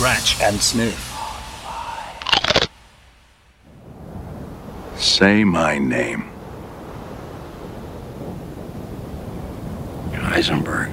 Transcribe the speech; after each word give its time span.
Scratch 0.00 0.40
and 0.40 0.58
Sniff. 0.58 1.14
Say 4.96 5.44
my 5.44 5.76
name. 5.76 6.24
Heisenberg. 10.12 10.88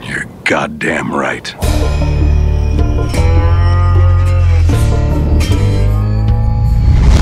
You're 0.00 0.26
goddamn 0.44 1.12
right. 1.12 1.52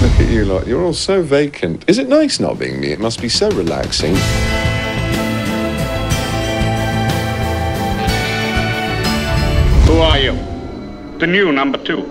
Look 0.03 0.21
at 0.21 0.29
you 0.29 0.45
lot. 0.45 0.67
You're 0.67 0.83
all 0.83 0.93
so 0.93 1.23
vacant. 1.23 1.89
Is 1.89 1.97
it 1.97 2.11
nice 2.11 2.39
not 2.39 2.59
being 2.59 2.79
me? 2.79 2.89
It 2.89 3.01
must 3.01 3.23
be 3.23 3.31
so 3.31 3.49
relaxing. 3.53 4.17
Who 9.95 10.01
are 10.01 10.19
you? 10.19 10.35
The 11.19 11.27
new 11.29 11.53
number 11.53 11.79
two. 11.79 12.03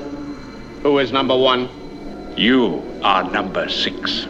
Who 0.84 1.00
is 1.00 1.12
number 1.12 1.38
one? 1.38 1.68
You 2.38 2.82
are 3.04 3.30
number 3.30 3.68
six. 3.68 4.26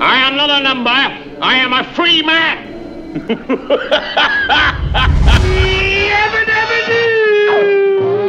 I 0.00 0.16
am 0.26 0.34
not 0.34 0.50
a 0.50 0.60
number. 0.60 0.90
I 0.90 1.54
am 1.58 1.72
a 1.72 1.84
free 1.94 2.22
man. 2.22 2.58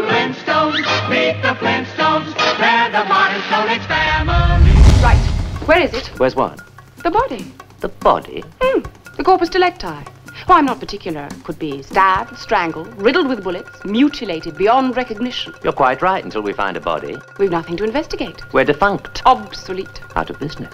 Flintstones, 0.07 0.85
meet 1.09 1.41
the 1.41 1.55
Flintstones. 1.57 2.29
They're 2.59 2.91
the 2.91 3.05
modern 3.09 3.41
Stone 3.49 3.69
Age 3.69 3.87
family. 3.87 4.71
Right. 5.01 5.17
Where 5.65 5.81
is 5.81 5.95
it? 5.95 6.11
Where's 6.19 6.35
what? 6.35 6.61
The 7.01 7.09
body. 7.09 7.51
The 7.79 7.89
body? 7.89 8.43
Hmm. 8.61 8.81
The 9.17 9.23
corpus 9.23 9.49
delicti. 9.49 10.12
Oh, 10.49 10.53
I'm 10.53 10.65
not 10.65 10.79
particular. 10.79 11.29
Could 11.45 11.57
be 11.57 11.81
stabbed, 11.81 12.37
strangled, 12.37 12.93
riddled 13.01 13.27
with 13.29 13.43
bullets, 13.43 13.83
mutilated 13.85 14.57
beyond 14.57 14.97
recognition. 14.97 15.53
You're 15.63 15.71
quite 15.71 16.01
right 16.01 16.23
until 16.23 16.41
we 16.41 16.51
find 16.51 16.75
a 16.75 16.81
body. 16.81 17.17
We've 17.39 17.49
nothing 17.49 17.77
to 17.77 17.85
investigate. 17.85 18.41
We're 18.53 18.65
defunct. 18.65 19.21
Obsolete. 19.25 20.01
Out 20.15 20.29
of 20.29 20.39
business. 20.39 20.73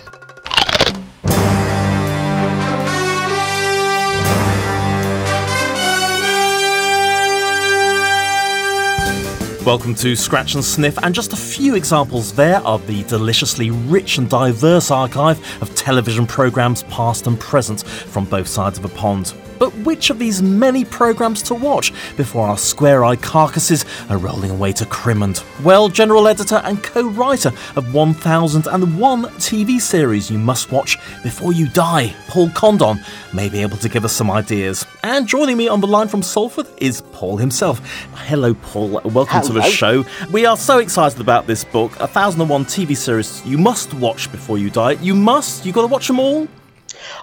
Welcome 9.69 9.93
to 9.97 10.15
Scratch 10.15 10.55
and 10.55 10.65
Sniff, 10.65 10.97
and 11.03 11.13
just 11.13 11.31
a 11.31 11.35
few 11.35 11.75
examples 11.75 12.33
there 12.33 12.57
of 12.61 12.87
the 12.87 13.03
deliciously 13.03 13.69
rich 13.69 14.17
and 14.17 14.27
diverse 14.27 14.89
archive 14.89 15.39
of 15.61 15.75
television 15.75 16.25
programmes 16.25 16.81
past 16.89 17.27
and 17.27 17.39
present 17.39 17.83
from 17.83 18.25
both 18.25 18.47
sides 18.47 18.79
of 18.79 18.85
a 18.85 18.89
pond. 18.89 19.35
But 19.59 19.71
which 19.85 20.09
of 20.09 20.17
these 20.17 20.41
many 20.41 20.85
programmes 20.85 21.43
to 21.43 21.53
watch 21.53 21.93
before 22.17 22.47
our 22.47 22.57
square 22.57 23.05
eyed 23.05 23.21
carcasses 23.21 23.85
are 24.09 24.17
rolling 24.17 24.49
away 24.49 24.71
to 24.71 24.85
Crimond? 24.85 25.43
Well, 25.63 25.87
general 25.87 26.27
editor 26.27 26.61
and 26.63 26.81
co 26.81 27.07
writer 27.07 27.51
of 27.75 27.93
1001 27.93 29.23
TV 29.23 29.79
series 29.79 30.31
you 30.31 30.39
must 30.39 30.71
watch 30.71 30.97
before 31.21 31.53
you 31.53 31.67
die, 31.67 32.15
Paul 32.27 32.49
Condon, 32.55 32.99
may 33.33 33.49
be 33.49 33.61
able 33.61 33.77
to 33.77 33.89
give 33.89 34.03
us 34.03 34.13
some 34.13 34.31
ideas. 34.31 34.83
And 35.01 35.27
joining 35.27 35.55
me 35.55 35.69
on 35.69 35.79
the 35.79 35.87
line 35.87 36.09
from 36.09 36.21
Salford 36.21 36.67
is 36.77 37.01
Paul 37.13 37.37
himself. 37.37 37.79
Hello, 38.15 38.53
Paul. 38.53 38.99
Welcome 39.05 39.41
to 39.43 39.53
the 39.53 39.61
show. 39.61 40.03
We 40.29 40.45
are 40.45 40.57
so 40.57 40.79
excited 40.79 41.21
about 41.21 41.47
this 41.47 41.63
book, 41.63 41.97
1001 41.99 42.65
TV 42.65 42.97
series 42.97 43.45
you 43.45 43.57
must 43.57 43.93
watch 43.93 44.29
before 44.29 44.57
you 44.57 44.69
die. 44.69 44.93
You 44.93 45.15
must, 45.15 45.65
You've 45.65 45.75
got 45.75 45.81
to 45.81 45.87
watch 45.87 46.07
them 46.07 46.19
all. 46.19 46.49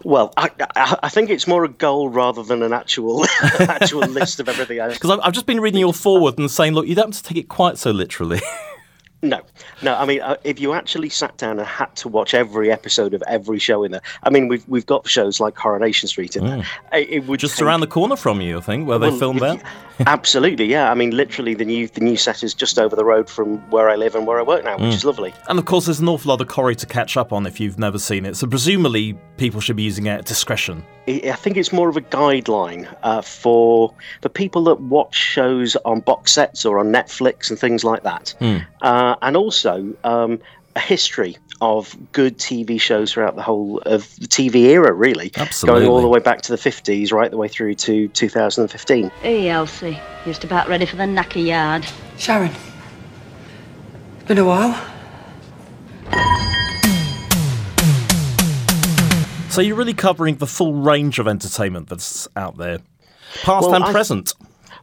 Well, 0.04 0.32
I, 0.38 0.50
I, 0.74 1.10
think 1.10 1.28
it's 1.28 1.46
more 1.46 1.64
a 1.64 1.68
goal 1.68 2.08
rather 2.08 2.42
than 2.42 2.62
an 2.62 2.72
actual 2.72 3.26
actual 3.60 4.00
list 4.08 4.40
of 4.40 4.48
everything. 4.48 4.78
Because 4.88 5.10
I've, 5.18 5.20
I've 5.22 5.32
just 5.34 5.46
been 5.46 5.60
reading 5.60 5.80
your 5.80 5.92
forward 5.92 6.38
and 6.38 6.50
saying, 6.50 6.72
look, 6.72 6.86
you 6.86 6.94
don't 6.94 7.14
have 7.14 7.22
to 7.22 7.28
take 7.28 7.36
it 7.36 7.48
quite 7.48 7.76
so 7.76 7.90
literally. 7.90 8.40
No, 9.28 9.40
no. 9.82 9.94
I 9.96 10.04
mean, 10.04 10.20
uh, 10.20 10.36
if 10.44 10.60
you 10.60 10.72
actually 10.74 11.08
sat 11.08 11.36
down 11.36 11.58
and 11.58 11.66
had 11.66 11.94
to 11.96 12.08
watch 12.08 12.34
every 12.34 12.70
episode 12.70 13.12
of 13.14 13.22
every 13.26 13.58
show 13.58 13.82
in 13.84 13.92
there, 13.92 14.02
I 14.22 14.30
mean, 14.30 14.48
we've 14.48 14.66
we've 14.68 14.86
got 14.86 15.08
shows 15.08 15.40
like 15.40 15.54
Coronation 15.54 16.08
Street 16.08 16.36
in 16.36 16.46
there. 16.46 16.64
It, 16.92 17.08
it 17.10 17.26
would 17.26 17.40
just 17.40 17.58
take- 17.58 17.66
around 17.66 17.80
the 17.80 17.86
corner 17.86 18.16
from 18.16 18.40
you, 18.40 18.58
I 18.58 18.60
think, 18.60 18.86
where 18.86 18.98
they 18.98 19.10
filmed 19.18 19.40
that. 19.40 19.62
Absolutely, 20.06 20.66
yeah. 20.66 20.90
I 20.90 20.94
mean, 20.94 21.10
literally, 21.16 21.54
the 21.54 21.64
new 21.64 21.88
the 21.88 22.00
new 22.02 22.16
set 22.16 22.42
is 22.42 22.52
just 22.54 22.78
over 22.78 22.94
the 22.94 23.04
road 23.04 23.28
from 23.30 23.58
where 23.70 23.88
I 23.88 23.96
live 23.96 24.14
and 24.14 24.26
where 24.26 24.38
I 24.38 24.42
work 24.42 24.62
now, 24.64 24.74
which 24.76 24.82
Mm. 24.92 24.94
is 24.94 25.04
lovely. 25.04 25.34
And 25.48 25.58
of 25.58 25.64
course, 25.64 25.86
there's 25.86 26.00
an 26.00 26.08
awful 26.08 26.28
lot 26.28 26.40
of 26.40 26.48
Corrie 26.48 26.76
to 26.76 26.86
catch 26.86 27.16
up 27.16 27.32
on 27.32 27.46
if 27.46 27.58
you've 27.60 27.78
never 27.78 27.98
seen 27.98 28.26
it. 28.26 28.36
So 28.36 28.46
presumably, 28.46 29.16
people 29.38 29.60
should 29.60 29.76
be 29.76 29.84
using 29.84 30.06
it 30.06 30.10
at 30.10 30.24
discretion. 30.26 30.84
I 31.08 31.32
think 31.36 31.56
it's 31.56 31.72
more 31.72 31.88
of 31.88 31.96
a 31.96 32.00
guideline 32.00 32.92
uh, 33.04 33.22
for 33.22 33.94
for 34.20 34.28
people 34.28 34.64
that 34.64 34.80
watch 34.80 35.14
shows 35.14 35.76
on 35.84 36.00
box 36.00 36.32
sets 36.32 36.64
or 36.66 36.78
on 36.78 36.92
Netflix 36.92 37.48
and 37.48 37.58
things 37.58 37.82
like 37.84 38.02
that, 38.02 38.34
Hmm. 38.40 38.56
uh, 38.82 39.14
and 39.22 39.36
also 39.36 39.94
um, 40.04 40.40
a 40.74 40.80
history 40.80 41.36
of 41.60 41.96
good 42.12 42.38
TV 42.38 42.78
shows 42.80 43.12
throughout 43.12 43.34
the 43.36 43.42
whole 43.42 43.78
of 43.86 44.14
the 44.16 44.26
TV 44.26 44.56
era, 44.66 44.92
really, 44.92 45.30
Absolutely. 45.36 45.80
going 45.82 45.90
all 45.90 46.02
the 46.02 46.08
way 46.08 46.20
back 46.20 46.42
to 46.42 46.52
the 46.52 46.58
fifties, 46.58 47.12
right 47.12 47.30
the 47.30 47.36
way 47.36 47.48
through 47.48 47.74
to 47.76 48.08
2015. 48.08 49.10
Hey, 49.22 49.48
Elsie. 49.48 49.98
Just 50.24 50.44
about 50.44 50.68
ready 50.68 50.84
for 50.86 50.96
the 50.96 51.04
knacker 51.04 51.44
yard. 51.44 51.86
Sharon. 52.18 52.50
It's 54.18 54.28
been 54.28 54.38
a 54.38 54.44
while. 54.44 54.74
So 59.50 59.62
you're 59.62 59.76
really 59.76 59.94
covering 59.94 60.36
the 60.36 60.46
full 60.46 60.74
range 60.74 61.18
of 61.18 61.26
entertainment 61.26 61.88
that's 61.88 62.28
out 62.36 62.58
there, 62.58 62.80
past 63.42 63.66
Well, 63.66 63.76
and 63.76 63.84
I- 63.84 63.92
present. 63.92 64.34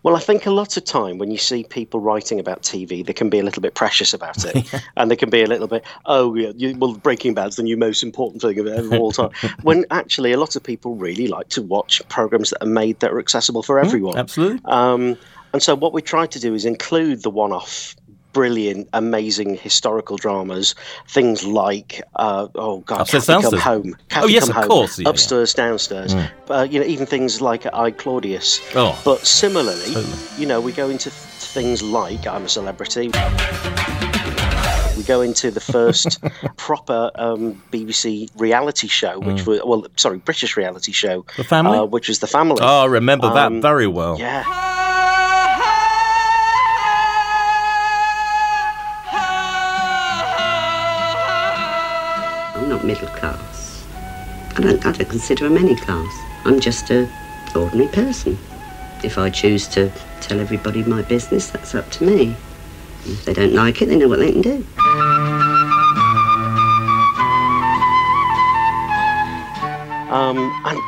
Well, 0.03 0.17
I 0.17 0.19
think 0.19 0.45
a 0.45 0.51
lot 0.51 0.75
of 0.75 0.83
time 0.83 1.17
when 1.17 1.31
you 1.31 1.37
see 1.37 1.63
people 1.63 2.01
writing 2.01 2.39
about 2.39 2.61
TV, 2.61 3.05
they 3.05 3.13
can 3.13 3.29
be 3.29 3.39
a 3.39 3.43
little 3.43 3.61
bit 3.61 3.73
precious 3.73 4.13
about 4.13 4.43
it, 4.43 4.71
and 4.97 5.09
they 5.09 5.15
can 5.15 5.29
be 5.29 5.41
a 5.41 5.47
little 5.47 5.67
bit, 5.67 5.83
oh 6.05 6.35
yeah, 6.35 6.51
you, 6.55 6.77
well, 6.77 6.93
Breaking 6.93 7.33
Bad's 7.33 7.55
the 7.55 7.63
new 7.63 7.77
most 7.77 8.03
important 8.03 8.41
thing 8.41 8.59
of, 8.59 8.93
all 8.93 9.13
time. 9.13 9.31
when 9.63 9.85
actually, 9.91 10.33
a 10.33 10.37
lot 10.37 10.55
of 10.57 10.63
people 10.63 10.95
really 10.95 11.27
like 11.27 11.47
to 11.49 11.61
watch 11.61 12.01
programs 12.09 12.49
that 12.49 12.61
are 12.61 12.69
made 12.69 12.99
that 12.99 13.11
are 13.11 13.19
accessible 13.19 13.63
for 13.63 13.79
everyone. 13.79 14.17
absolutely. 14.17 14.61
Um, 14.65 15.17
and 15.53 15.61
so, 15.61 15.75
what 15.75 15.93
we 15.93 16.01
try 16.01 16.25
to 16.25 16.39
do 16.39 16.53
is 16.53 16.65
include 16.65 17.23
the 17.23 17.29
one-off. 17.29 17.95
Brilliant, 18.33 18.89
amazing 18.93 19.55
historical 19.55 20.17
dramas, 20.17 20.73
things 21.07 21.43
like 21.45 22.01
uh, 22.15 22.47
oh 22.55 22.79
god, 22.79 23.01
Upstairs, 23.01 23.27
Cathy 23.27 23.49
Come. 23.49 23.59
Home, 23.59 23.95
Oh, 24.15 24.27
yes, 24.27 24.43
Come 24.47 24.49
of 24.49 24.55
Home, 24.55 24.67
course, 24.67 24.97
yeah, 24.99 25.03
yeah. 25.03 25.09
upstairs, 25.11 25.53
downstairs, 25.53 26.15
Mm. 26.15 26.29
uh, 26.49 26.63
you 26.63 26.79
know, 26.79 26.85
even 26.85 27.05
things 27.05 27.41
like 27.41 27.65
I 27.73 27.91
Claudius. 27.91 28.59
Oh. 28.75 28.99
But 29.05 29.19
similarly, 29.25 29.93
Totally. 29.93 30.13
you 30.39 30.47
know, 30.47 30.59
we 30.59 30.71
go 30.71 30.89
into 30.89 31.09
th- 31.11 31.13
things 31.13 31.81
like 31.83 32.25
I'm 32.27 32.45
a 32.45 32.49
Celebrity. 32.49 33.11
We 34.97 35.03
go 35.03 35.21
into 35.21 35.49
the 35.51 35.59
first 35.59 36.19
proper 36.57 37.11
um, 37.15 37.61
BBC 37.71 38.29
reality 38.39 38.87
show, 38.87 39.19
which 39.19 39.43
Mm. 39.43 39.47
was 39.47 39.61
well, 39.65 39.85
sorry, 39.95 40.17
British 40.19 40.55
reality 40.55 40.91
show, 40.91 41.25
The 41.37 41.43
Family? 41.43 41.77
uh, 41.79 41.85
which 41.85 42.07
was 42.07 42.19
the 42.19 42.27
Family. 42.27 42.59
Oh, 42.61 42.81
I 42.83 42.85
remember 42.85 43.27
that 43.33 43.47
Um, 43.47 43.61
very 43.61 43.87
well. 43.87 44.17
Yeah. 44.19 44.43
Not 52.83 52.87
middle 52.87 53.07
class. 53.15 53.87
I 54.55 54.61
don't, 54.61 54.85
I 54.85 54.91
don't 54.91 55.09
consider 55.09 55.45
I'm 55.45 55.57
any 55.57 55.75
class. 55.75 56.13
I'm 56.45 56.59
just 56.59 56.89
a 56.91 57.09
ordinary 57.55 57.89
person. 57.89 58.37
If 59.03 59.17
I 59.17 59.29
choose 59.29 59.67
to 59.69 59.91
tell 60.21 60.39
everybody 60.39 60.83
my 60.83 61.01
business, 61.03 61.49
that's 61.49 61.75
up 61.75 61.89
to 61.91 62.05
me. 62.05 62.35
If 63.05 63.25
they 63.25 63.33
don't 63.33 63.53
like 63.53 63.81
it, 63.81 63.87
they 63.87 63.97
know 63.97 64.07
what 64.07 64.19
they 64.19 64.31
can 64.31 64.41
do. 64.41 64.65
Um, 70.09 70.37
and 70.65 70.79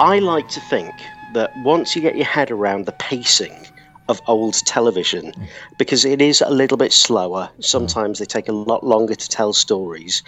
I 0.00 0.18
like 0.22 0.48
to 0.50 0.60
think 0.60 0.92
that 1.34 1.56
once 1.58 1.94
you 1.94 2.02
get 2.02 2.16
your 2.16 2.26
head 2.26 2.50
around 2.50 2.86
the 2.86 2.92
pacing 2.92 3.66
of 4.08 4.20
old 4.26 4.54
television, 4.66 5.32
because 5.78 6.04
it 6.04 6.20
is 6.22 6.40
a 6.40 6.50
little 6.50 6.76
bit 6.76 6.92
slower, 6.92 7.48
sometimes 7.60 8.18
they 8.18 8.24
take 8.24 8.48
a 8.48 8.52
lot 8.52 8.84
longer 8.84 9.14
to 9.14 9.28
tell 9.28 9.52
stories. 9.52 10.22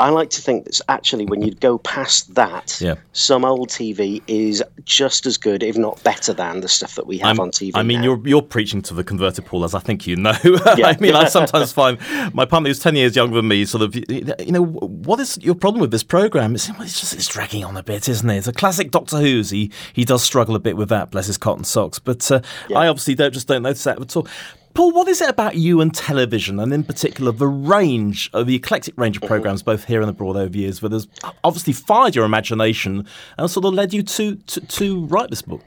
I 0.00 0.10
like 0.10 0.30
to 0.30 0.40
think 0.40 0.64
that 0.64 0.80
actually, 0.88 1.24
when 1.26 1.40
you 1.42 1.52
go 1.54 1.78
past 1.78 2.34
that, 2.34 2.78
Yeah. 2.80 2.94
some 3.12 3.44
old 3.44 3.68
TV 3.68 4.22
is 4.26 4.60
just 4.84 5.24
as 5.24 5.36
good, 5.36 5.62
if 5.62 5.76
not 5.76 6.02
better, 6.02 6.32
than 6.32 6.60
the 6.62 6.68
stuff 6.68 6.96
that 6.96 7.06
we 7.06 7.18
have 7.18 7.28
I'm- 7.38 7.40
on 7.40 7.50
TV. 7.52 7.70
I 7.76 7.82
mean, 7.84 7.98
now. 7.98 8.04
you're 8.04 8.22
you're 8.28 8.42
preaching 8.42 8.82
to 8.82 8.94
the 8.94 9.04
converted 9.04 9.46
Paul, 9.46 9.62
as 9.64 9.72
I 9.74 9.78
think 9.78 10.06
you 10.06 10.16
know. 10.16 10.34
Yeah. 10.76 10.88
I 10.88 10.96
mean, 10.98 11.14
I 11.14 11.26
sometimes 11.28 11.70
find 11.72 11.98
my 12.34 12.44
partner, 12.44 12.68
who's 12.70 12.80
ten 12.80 12.96
years 12.96 13.14
younger 13.14 13.36
than 13.36 13.46
me, 13.46 13.64
sort 13.64 13.82
of, 13.84 13.94
you 13.94 14.52
know, 14.52 14.64
what 14.64 15.20
is 15.20 15.38
your 15.40 15.54
problem 15.54 15.80
with 15.80 15.92
this 15.92 16.02
program? 16.02 16.54
It's, 16.56 16.68
it's 16.68 16.98
just 16.98 17.14
it's 17.14 17.28
dragging 17.28 17.64
on 17.64 17.76
a 17.76 17.82
bit, 17.84 18.08
isn't 18.08 18.28
it? 18.28 18.36
It's 18.38 18.48
a 18.48 18.52
classic 18.52 18.90
Doctor 18.90 19.18
Who's. 19.18 19.50
He 19.50 19.70
he 19.92 20.04
does 20.04 20.24
struggle 20.24 20.56
a 20.56 20.60
bit 20.60 20.76
with 20.76 20.88
that, 20.88 21.12
bless 21.12 21.28
his 21.28 21.38
cotton 21.38 21.62
socks. 21.62 22.00
But 22.00 22.28
uh, 22.32 22.40
I 22.74 22.88
obviously 22.88 23.14
don't 23.14 23.23
just 23.30 23.48
don't 23.48 23.62
notice 23.62 23.84
that 23.84 24.00
at 24.00 24.16
all. 24.16 24.26
Paul, 24.74 24.90
what 24.92 25.06
is 25.06 25.20
it 25.20 25.28
about 25.30 25.54
you 25.54 25.80
and 25.80 25.94
television, 25.94 26.58
and 26.58 26.72
in 26.72 26.82
particular 26.82 27.30
the 27.30 27.46
range, 27.46 28.28
of 28.32 28.46
the 28.48 28.56
eclectic 28.56 28.98
range 28.98 29.16
of 29.16 29.22
programs, 29.22 29.62
both 29.62 29.84
here 29.84 30.00
and 30.00 30.10
abroad 30.10 30.36
over 30.36 30.56
years, 30.56 30.82
where 30.82 30.88
there's 30.88 31.06
obviously 31.44 31.72
fired 31.72 32.16
your 32.16 32.24
imagination 32.24 33.06
and 33.38 33.48
sort 33.48 33.66
of 33.66 33.72
led 33.74 33.92
you 33.94 34.02
to 34.02 34.34
to, 34.34 34.60
to 34.62 35.04
write 35.06 35.30
this 35.30 35.42
book? 35.42 35.62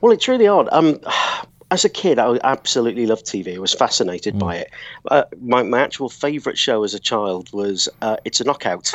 Well, 0.00 0.12
it's 0.12 0.26
really 0.28 0.46
odd. 0.48 0.68
Um, 0.72 0.98
as 1.70 1.84
a 1.84 1.90
kid, 1.90 2.18
I 2.18 2.38
absolutely 2.42 3.04
loved 3.04 3.26
TV. 3.26 3.56
I 3.56 3.58
was 3.58 3.74
fascinated 3.74 4.38
by 4.38 4.56
it. 4.56 4.70
Uh, 5.10 5.24
my, 5.42 5.62
my 5.62 5.80
actual 5.82 6.08
favourite 6.08 6.56
show 6.56 6.82
as 6.84 6.94
a 6.94 6.98
child 6.98 7.52
was 7.52 7.90
uh, 8.00 8.16
It's 8.24 8.40
a 8.40 8.44
Knockout. 8.44 8.90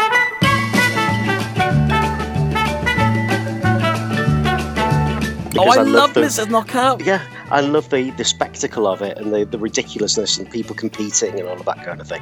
Oh, 5.56 5.70
I, 5.70 5.76
Because 5.78 5.88
love 5.90 6.14
the- 6.16 6.22
Mrs. 6.22 6.50
Knockout. 6.50 7.06
Yeah, 7.06 7.22
I 7.54 7.62
love 7.62 7.88
the, 7.90 8.10
the 8.10 8.26
spectacle 8.26 8.88
of 8.88 9.04
it 9.04 9.16
and 9.20 9.32
the, 9.32 9.46
the 9.46 9.60
ridiculousness 9.60 10.40
and 10.40 10.50
people 10.50 10.76
competing 10.76 11.40
and 11.40 11.48
all 11.48 11.60
of 11.60 11.66
that 11.66 11.84
kind 11.84 12.02
of 12.02 12.08
thing. 12.08 12.22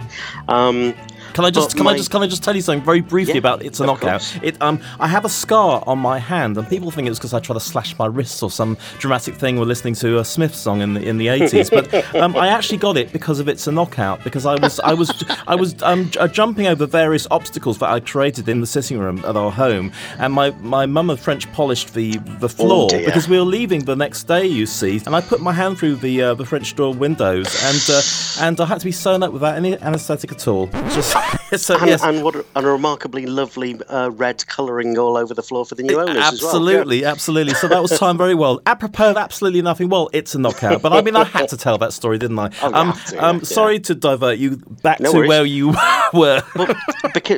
Um, 0.50 0.94
Can 1.34 1.46
I 1.46 1.50
just 1.50 1.70
but 1.72 1.78
can 1.78 1.88
I 1.88 1.98
just 1.98 2.12
can 2.12 2.22
I 2.24 2.28
just 2.28 2.44
tell 2.44 2.56
you 2.56 2.62
something 2.62 2.84
very 2.84 3.02
briefly 3.02 3.36
Yeah, 3.36 3.40
about 3.40 3.64
it's 3.64 3.80
a 3.80 3.86
knockout? 3.86 4.24
It 4.44 4.62
um 4.62 4.80
I 5.00 5.08
have 5.08 5.26
a 5.26 5.30
scar 5.30 5.84
on 5.88 6.00
my 6.00 6.20
hand 6.20 6.58
and 6.58 6.68
people 6.68 6.92
think 6.92 7.08
it's 7.08 7.18
because 7.20 7.34
I 7.34 7.40
try 7.40 7.54
to 7.54 7.60
slash 7.60 7.98
my 7.98 8.06
wrists 8.06 8.42
or 8.44 8.52
some 8.52 8.78
dramatic 9.00 9.36
thing 9.36 9.58
we're 9.58 9.66
listening 9.66 9.96
to 9.96 10.20
a 10.20 10.26
Smith 10.26 10.56
song 10.56 10.82
in 10.82 10.94
the 10.94 11.02
in 11.08 11.18
the 11.18 11.28
eighties. 11.30 11.70
but 11.70 11.94
um, 12.16 12.36
I 12.36 12.48
actually 12.48 12.78
got 12.80 12.98
it 12.98 13.12
because 13.14 13.40
of 13.40 13.48
it's 13.48 13.68
a 13.68 13.72
knockout 13.72 14.24
because 14.24 14.46
I 14.46 14.56
was 14.56 14.80
I 14.82 14.94
was 14.94 15.24
I 15.48 15.56
was 15.56 15.82
um, 15.84 16.10
j- 16.10 16.20
uh, 16.20 16.28
jumping 16.28 16.68
over 16.68 16.86
various 16.86 17.28
obstacles 17.32 17.78
that 17.80 17.90
I 17.90 18.00
created 18.00 18.50
in 18.50 18.62
the 18.62 18.68
sitting 18.68 19.00
room 19.00 19.20
at 19.26 19.36
our 19.36 19.52
home 19.52 19.92
and 20.20 20.34
my 20.34 20.52
my 20.62 20.86
mum 20.86 21.10
had 21.10 21.20
French 21.20 21.52
polished 21.54 21.94
the 21.94 22.18
the 22.40 22.50
floor 22.50 22.90
dear. 22.90 23.06
because 23.06 23.28
we 23.28 23.38
were 23.38 23.46
leaving 23.46 23.86
the 23.86 23.96
next 23.96 24.24
day 24.24 24.46
you 24.46 24.66
see 24.66 25.02
and 25.06 25.16
I 25.16 25.22
put 25.22 25.42
my 25.42 25.54
hand 25.54 25.78
through 25.80 25.96
the 25.98 26.22
uh, 26.22 26.34
the 26.34 26.46
French 26.46 26.76
door 26.76 26.94
windows 26.94 27.48
and 27.64 27.82
uh, 27.90 28.02
and 28.48 28.60
I 28.60 28.66
had 28.66 28.80
to 28.80 28.86
be 28.86 28.92
sewn 28.92 29.24
up 29.24 29.32
without 29.34 29.56
any 29.56 29.78
anaesthetic 29.82 30.32
at 30.32 30.48
all. 30.48 30.68
Just 30.68 31.14
a, 31.52 31.78
and, 31.78 31.88
yes. 31.88 32.04
and 32.04 32.24
what 32.24 32.36
a, 32.36 32.46
and 32.56 32.66
a 32.66 32.70
remarkably 32.70 33.26
lovely 33.26 33.80
uh, 33.90 34.10
red 34.12 34.46
colouring 34.48 34.98
all 34.98 35.18
over 35.18 35.34
the 35.34 35.44
floor 35.44 35.66
for 35.66 35.76
the 35.76 35.84
new 35.84 36.00
owners 36.00 36.18
as 36.18 36.42
well. 36.42 36.50
Absolutely, 36.50 37.06
absolutely. 37.06 37.54
So 37.56 37.68
that 37.68 37.82
was 37.82 37.98
timed 37.98 38.18
very 38.18 38.36
well. 38.36 38.62
Apropos 38.66 39.12
of 39.12 39.18
absolutely 39.18 39.62
nothing. 39.62 39.90
Well, 39.90 40.10
it's 40.14 40.36
a 40.36 40.40
knockout, 40.40 40.82
but 40.82 40.94
I 40.94 41.02
mean, 41.02 41.16
I 41.16 41.24
had 41.26 41.50
to 41.50 41.58
tell 41.58 41.78
that 41.80 41.94
story, 41.94 42.18
didn't 42.18 42.40
I? 42.40 42.50
Oh, 42.62 42.74
um, 42.74 42.94
to, 43.08 43.26
um, 43.26 43.38
yeah. 43.38 43.44
sorry 43.44 43.80
to 43.82 43.96
divert 43.96 44.38
you 44.38 44.58
back 44.82 45.00
No 45.00 45.12
to 45.12 45.18
worries. 45.18 45.30
where 45.30 45.46
you 45.46 45.70
were. 46.14 46.42
Well, 46.56 46.76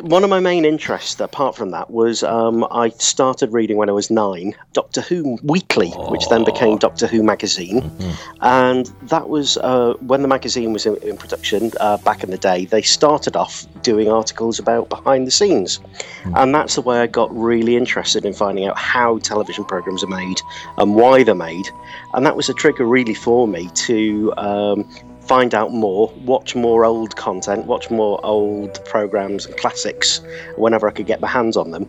one 0.03 0.23
of 0.23 0.29
my 0.29 0.39
main 0.39 0.65
interests, 0.65 1.19
apart 1.19 1.55
from 1.55 1.71
that, 1.71 1.89
was 1.89 2.23
um, 2.23 2.65
I 2.71 2.89
started 2.89 3.51
reading 3.51 3.77
when 3.77 3.89
I 3.89 3.93
was 3.93 4.09
nine 4.09 4.55
Doctor 4.73 5.01
Who 5.01 5.37
Weekly, 5.43 5.89
which 5.89 6.27
then 6.29 6.43
became 6.43 6.77
Doctor 6.77 7.07
Who 7.07 7.23
Magazine. 7.23 7.91
And 8.41 8.87
that 9.03 9.29
was 9.29 9.57
uh, 9.57 9.93
when 10.01 10.21
the 10.21 10.27
magazine 10.27 10.73
was 10.73 10.85
in, 10.85 10.95
in 10.97 11.17
production 11.17 11.71
uh, 11.79 11.97
back 11.97 12.23
in 12.23 12.31
the 12.31 12.37
day. 12.37 12.65
They 12.65 12.81
started 12.81 13.35
off 13.35 13.65
doing 13.81 14.02
articles 14.07 14.59
about 14.59 14.89
behind 14.89 15.27
the 15.27 15.31
scenes. 15.31 15.79
And 16.35 16.53
that's 16.53 16.75
the 16.75 16.81
way 16.81 16.99
I 16.99 17.07
got 17.07 17.35
really 17.35 17.75
interested 17.75 18.25
in 18.25 18.33
finding 18.33 18.65
out 18.65 18.77
how 18.77 19.17
television 19.19 19.65
programs 19.65 20.03
are 20.03 20.07
made 20.07 20.39
and 20.77 20.95
why 20.95 21.23
they're 21.23 21.35
made. 21.35 21.65
And 22.13 22.25
that 22.25 22.35
was 22.35 22.49
a 22.49 22.53
trigger 22.53 22.85
really 22.85 23.13
for 23.13 23.47
me 23.47 23.69
to 23.73 24.33
um, 24.37 24.89
find 25.21 25.55
out 25.55 25.71
more, 25.71 26.13
watch 26.25 26.55
more 26.55 26.85
old 26.85 27.15
content, 27.15 27.65
watch 27.65 27.89
more 27.89 28.23
old 28.25 28.83
programs 28.85 29.45
and 29.45 29.55
classics 29.57 30.21
whenever 30.57 30.87
I 30.87 30.91
could 30.91 31.05
get 31.05 31.21
my 31.21 31.27
hands 31.27 31.55
on 31.57 31.71
them. 31.71 31.87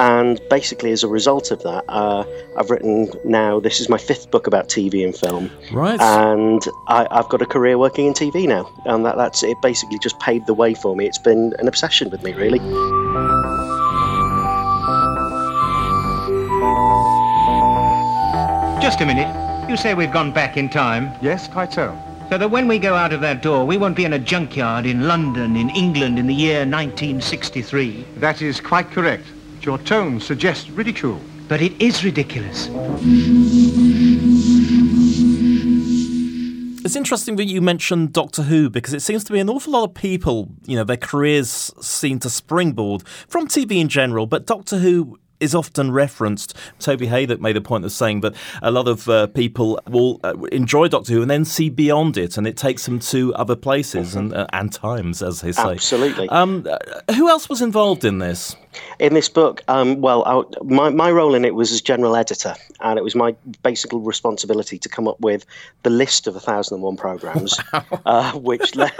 And 0.00 0.40
basically, 0.48 0.92
as 0.92 1.04
a 1.04 1.08
result 1.08 1.50
of 1.50 1.62
that, 1.62 1.84
uh, 1.88 2.24
I've 2.56 2.70
written 2.70 3.10
now. 3.22 3.60
This 3.60 3.80
is 3.80 3.90
my 3.90 3.98
fifth 3.98 4.30
book 4.30 4.46
about 4.46 4.70
TV 4.70 5.04
and 5.04 5.14
film, 5.14 5.50
Right. 5.70 6.00
and 6.00 6.62
I, 6.88 7.06
I've 7.10 7.28
got 7.28 7.42
a 7.42 7.46
career 7.46 7.76
working 7.76 8.06
in 8.06 8.14
TV 8.14 8.48
now, 8.48 8.66
and 8.86 9.04
that, 9.04 9.18
that's 9.18 9.42
it. 9.42 9.58
Basically, 9.60 9.98
just 9.98 10.18
paved 10.18 10.46
the 10.46 10.54
way 10.54 10.72
for 10.72 10.96
me. 10.96 11.04
It's 11.06 11.18
been 11.18 11.52
an 11.58 11.68
obsession 11.68 12.08
with 12.08 12.22
me, 12.22 12.32
really. 12.32 12.60
Just 18.80 19.02
a 19.02 19.06
minute. 19.06 19.28
You 19.68 19.76
say 19.76 19.92
we've 19.94 20.10
gone 20.12 20.32
back 20.32 20.56
in 20.56 20.70
time? 20.70 21.12
Yes, 21.20 21.46
quite 21.46 21.72
so. 21.72 21.96
So 22.30 22.38
that 22.38 22.50
when 22.50 22.66
we 22.66 22.78
go 22.78 22.94
out 22.94 23.12
of 23.12 23.20
that 23.20 23.42
door, 23.42 23.66
we 23.66 23.76
won't 23.76 23.94
be 23.96 24.06
in 24.06 24.14
a 24.14 24.18
junkyard 24.18 24.86
in 24.86 25.06
London, 25.06 25.56
in 25.56 25.68
England, 25.70 26.18
in 26.18 26.26
the 26.26 26.34
year 26.34 26.60
1963. 26.60 28.06
That 28.16 28.40
is 28.40 28.60
quite 28.60 28.90
correct. 28.90 29.26
Your 29.62 29.78
tone 29.78 30.20
suggests 30.20 30.70
ridicule. 30.70 31.20
But 31.46 31.60
it 31.60 31.72
is 31.82 32.04
ridiculous. 32.04 32.68
It's 36.82 36.96
interesting 36.96 37.36
that 37.36 37.44
you 37.44 37.60
mentioned 37.60 38.12
Doctor 38.12 38.42
Who 38.42 38.70
because 38.70 38.94
it 38.94 39.02
seems 39.02 39.22
to 39.24 39.32
be 39.32 39.40
an 39.40 39.50
awful 39.50 39.72
lot 39.72 39.84
of 39.84 39.94
people, 39.94 40.48
you 40.64 40.76
know, 40.76 40.84
their 40.84 40.96
careers 40.96 41.72
seem 41.80 42.18
to 42.20 42.30
springboard 42.30 43.06
from 43.28 43.48
TV 43.48 43.80
in 43.80 43.88
general, 43.88 44.26
but 44.26 44.46
Doctor 44.46 44.78
Who 44.78 45.18
is 45.40 45.54
often 45.54 45.90
referenced. 45.90 46.54
Toby 46.78 47.06
Hadoke 47.08 47.40
made 47.40 47.56
a 47.56 47.60
point 47.60 47.84
of 47.84 47.92
saying 47.92 48.20
that 48.20 48.34
a 48.62 48.70
lot 48.70 48.86
of 48.86 49.08
uh, 49.08 49.26
people 49.28 49.80
will 49.88 50.20
uh, 50.22 50.34
enjoy 50.52 50.86
Doctor 50.88 51.14
Who 51.14 51.22
and 51.22 51.30
then 51.30 51.44
see 51.44 51.70
beyond 51.70 52.16
it, 52.16 52.36
and 52.36 52.46
it 52.46 52.56
takes 52.56 52.84
them 52.84 53.00
to 53.00 53.34
other 53.34 53.56
places 53.56 54.14
and, 54.14 54.32
uh, 54.32 54.46
and 54.52 54.72
times, 54.72 55.22
as 55.22 55.40
they 55.40 55.52
say. 55.52 55.72
Absolutely. 55.72 56.28
Um, 56.28 56.66
uh, 56.70 57.14
who 57.14 57.28
else 57.28 57.48
was 57.48 57.62
involved 57.62 58.04
in 58.04 58.18
this? 58.18 58.54
In 58.98 59.14
this 59.14 59.28
book, 59.28 59.62
um, 59.68 60.00
well, 60.00 60.22
I, 60.26 60.62
my, 60.64 60.90
my 60.90 61.10
role 61.10 61.34
in 61.34 61.44
it 61.44 61.54
was 61.54 61.72
as 61.72 61.80
general 61.80 62.14
editor, 62.16 62.54
and 62.80 62.98
it 62.98 63.02
was 63.02 63.14
my 63.14 63.34
basic 63.62 63.90
responsibility 63.92 64.78
to 64.78 64.88
come 64.88 65.08
up 65.08 65.18
with 65.20 65.44
the 65.82 65.90
list 65.90 66.26
of 66.26 66.34
1001 66.34 66.96
programs, 66.96 67.58
uh, 68.06 68.32
which, 68.34 68.76
le- 68.76 68.90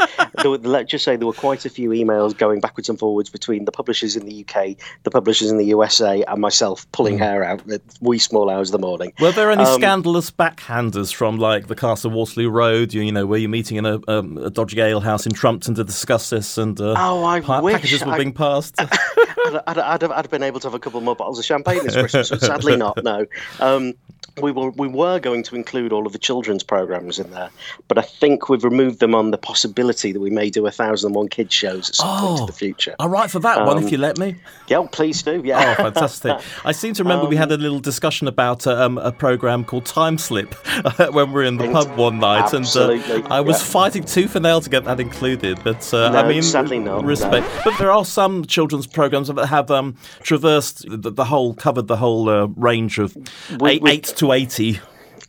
were, 0.45 0.59
let's 0.59 0.91
just 0.91 1.05
say, 1.05 1.17
there 1.17 1.27
were 1.27 1.33
quite 1.33 1.65
a 1.65 1.71
few 1.71 1.91
emails 1.91 2.37
going 2.37 2.61
backwards 2.61 2.89
and 2.89 2.99
forwards 2.99 3.31
between 3.31 3.65
the 3.65 3.73
publishers 3.73 4.17
in 4.17 4.27
the 4.27 4.45
UK, 4.49 4.77
the 5.05 5.11
publishers 5.11 5.51
in 5.51 5.59
the 5.59 5.67
USA, 5.67 6.23
and 6.25 6.41
myself 6.41 6.91
pulling 6.93 7.19
hair 7.19 7.45
out 7.45 7.69
at 7.71 7.83
wee 8.01 8.19
small 8.19 8.51
hours 8.51 8.71
of 8.71 8.73
the 8.81 8.87
morning. 8.87 9.13
Were 9.21 9.33
there 9.33 9.51
any 9.51 9.63
Um, 9.65 9.81
scandalous 9.81 10.31
backhanders 10.31 11.13
from 11.15 11.37
like 11.39 11.69
the 11.69 11.77
Castle 11.77 12.11
Waterloo 12.11 12.49
Road? 12.51 12.93
You, 12.95 13.03
you 13.03 13.13
know, 13.13 13.27
were 13.27 13.37
you 13.37 13.49
meeting 13.49 13.77
in 13.77 13.87
a, 13.87 14.01
um, 14.09 14.37
a 14.39 14.51
dodgy 14.51 14.81
ale 14.81 15.01
house 15.01 15.27
in 15.27 15.33
Trumpton 15.33 15.75
to 15.77 15.85
discuss 15.85 16.31
this? 16.31 16.59
And 16.59 16.81
uh, 16.81 16.95
Oh, 16.99 17.25
I 17.25 17.41
pa- 17.41 17.61
wish 17.61 17.75
packages 17.75 18.05
were 18.05 18.13
I- 18.13 18.19
being 18.19 18.33
passed. 18.33 18.77
I'd, 19.47 19.63
I'd, 19.67 19.79
I'd, 19.79 20.03
have, 20.03 20.11
I'd 20.11 20.17
have 20.25 20.31
been 20.31 20.43
able 20.43 20.61
to 20.61 20.67
have 20.67 20.75
a 20.75 20.79
couple 20.79 21.01
more 21.01 21.17
bottles 21.17 21.39
of 21.39 21.45
champagne 21.45 21.85
this 21.85 21.95
Christmas, 21.95 22.31
but 22.31 22.41
sadly 22.41 22.77
not. 22.77 23.03
No, 23.03 23.27
um, 23.61 23.95
we 24.41 24.53
were 24.53 24.71
we 24.71 24.87
were 24.89 25.19
going 25.19 25.43
to 25.43 25.57
include 25.57 25.93
all 25.93 26.07
of 26.07 26.13
the 26.13 26.19
children's 26.19 26.63
programs 26.63 27.19
in 27.19 27.31
there, 27.31 27.51
but 27.89 27.99
I 27.99 28.03
think 28.03 28.49
we've 28.49 28.65
removed 28.65 29.01
them 29.01 29.15
on 29.15 29.33
the 29.33 29.39
possibility 29.39 30.13
that 30.13 30.21
we 30.21 30.31
may 30.31 30.51
do 30.51 30.67
a 30.67 30.71
thousand 30.71 31.09
and 31.09 31.15
one 31.17 31.29
kids 31.29 31.53
shows 31.53 31.89
at 31.91 31.97
some 31.97 32.21
point 32.21 32.41
in 32.41 32.47
the 32.47 32.53
future. 32.53 32.95
All 32.99 33.09
right, 33.09 33.31
for 33.31 33.41
that 33.41 33.67
one, 33.67 33.79
Um, 33.79 33.85
if 33.85 33.93
you 33.93 33.99
let 33.99 34.19
me. 34.19 34.37
Yeah, 34.69 34.87
please 34.91 35.23
do. 35.23 35.43
Yeah. 35.45 35.75
Oh, 35.79 35.83
fantastic! 35.83 36.39
I 36.65 36.73
seem 36.73 36.95
to 36.95 37.03
remember 37.03 37.27
we 37.27 37.37
had 37.37 37.51
a 37.53 37.57
little 37.57 37.81
discussion 37.81 38.29
about 38.29 38.67
um, 38.67 38.99
a 38.99 39.13
program 39.13 39.65
called 39.65 39.85
Time 39.87 40.17
Slip 40.17 40.55
when 41.13 41.29
we 41.29 41.35
were 41.35 41.45
in 41.45 41.57
the 41.57 41.71
pub 41.71 41.97
one 41.99 42.19
night, 42.21 42.55
Absolutely, 42.55 43.15
and 43.17 43.25
uh, 43.27 43.35
I 43.35 43.41
was 43.41 43.61
yeah. 43.61 43.67
fighting 43.67 44.05
tooth 44.05 44.37
and 44.37 44.45
nail 44.45 44.61
to 44.61 44.71
get 44.71 44.85
that 44.85 45.01
included. 45.01 45.59
But 45.65 45.93
uh, 45.93 46.11
I 46.11 46.27
mean, 46.27 46.43
sadly 46.43 46.79
not, 46.79 47.05
respect. 47.05 47.47
no. 47.47 47.61
But 47.65 47.79
there 47.79 47.91
are 47.91 48.05
some 48.05 48.45
children's 48.45 48.87
programs 48.87 49.29
that 49.29 49.47
have 49.47 49.71
um, 49.71 49.97
traversed 50.23 50.85
the, 50.89 51.11
the 51.11 51.25
whole, 51.25 51.53
covered 51.55 51.89
the 51.89 51.97
whole 51.97 52.29
uh, 52.29 52.47
range 52.57 52.99
of 52.99 53.17
We- 53.61 53.71
eight, 53.73 53.83
eight 53.87 54.10
to 54.19 54.33
eighty. 54.33 54.81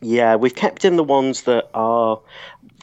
Yeah, 0.02 0.36
we've 0.36 0.56
kept 0.56 0.84
in 0.84 0.96
the 0.96 1.04
ones 1.04 1.44
that 1.44 1.70
are 1.74 2.20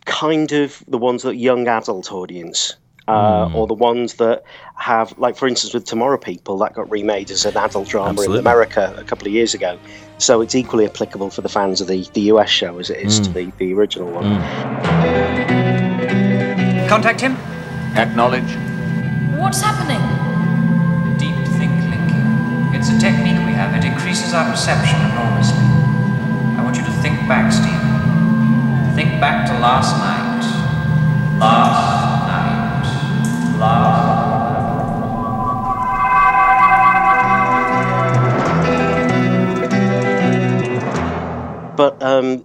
kind 0.05 0.53
of 0.53 0.83
the 0.89 0.99
ones 0.99 1.23
that 1.23 1.37
young 1.37 1.69
adult 1.69 2.13
audience. 2.13 2.77
Uh, 3.07 3.49
hmm. 3.49 3.57
Or 3.57 3.67
the 3.67 3.73
ones 3.73 4.15
that 4.15 4.43
have, 4.75 5.19
like 5.19 5.35
for 5.35 5.49
instance, 5.49 5.73
with 5.73 5.87
Tomorrow 5.87 6.19
People, 6.19 6.59
that 6.59 6.75
got 6.75 6.91
remade 6.91 7.31
as 7.31 7.47
an 7.47 7.57
adult 7.57 7.89
drama 7.89 8.11
Absolutely. 8.11 8.37
in 8.37 8.41
America 8.41 8.95
a 8.99 9.05
couple 9.05 9.27
of 9.27 9.33
years 9.33 9.55
ago. 9.55 9.79
So 10.19 10.43
it's 10.43 10.55
equally 10.55 10.85
applicable 10.85 11.31
for 11.31 11.41
the 11.41 11.49
fans 11.49 11.81
of 11.81 11.87
the, 11.87 12.07
the 12.13 12.21
US 12.33 12.51
show 12.51 12.79
as 12.79 12.91
it 12.91 12.99
is 12.99 13.17
hmm. 13.17 13.25
to 13.25 13.33
the, 13.33 13.51
the 13.57 13.73
original 13.73 14.11
one. 14.11 14.27
Hmm. 14.27 14.39
Contact 16.87 17.23
him. 17.23 17.33
Acknowledge. 17.97 18.51
What's 19.39 19.63
happening? 19.63 20.03
Deep 21.17 21.35
think 21.57 21.73
linking. 21.89 22.75
It's 22.75 22.91
a 22.91 22.99
technique 23.01 23.39
we 23.47 23.55
have. 23.55 23.75
It 23.75 23.87
increases 23.87 24.35
our 24.35 24.51
perception 24.51 25.01
enormously. 25.01 25.68
Back, 27.29 27.53
Stephen. 27.53 28.97
Think 28.97 29.21
back 29.21 29.47
to 29.49 29.53
last 29.61 29.93
night. 29.99 30.41
Last 31.39 32.27
night. 32.27 33.59
Last 33.61 34.29
But 41.77 42.03
um, 42.03 42.45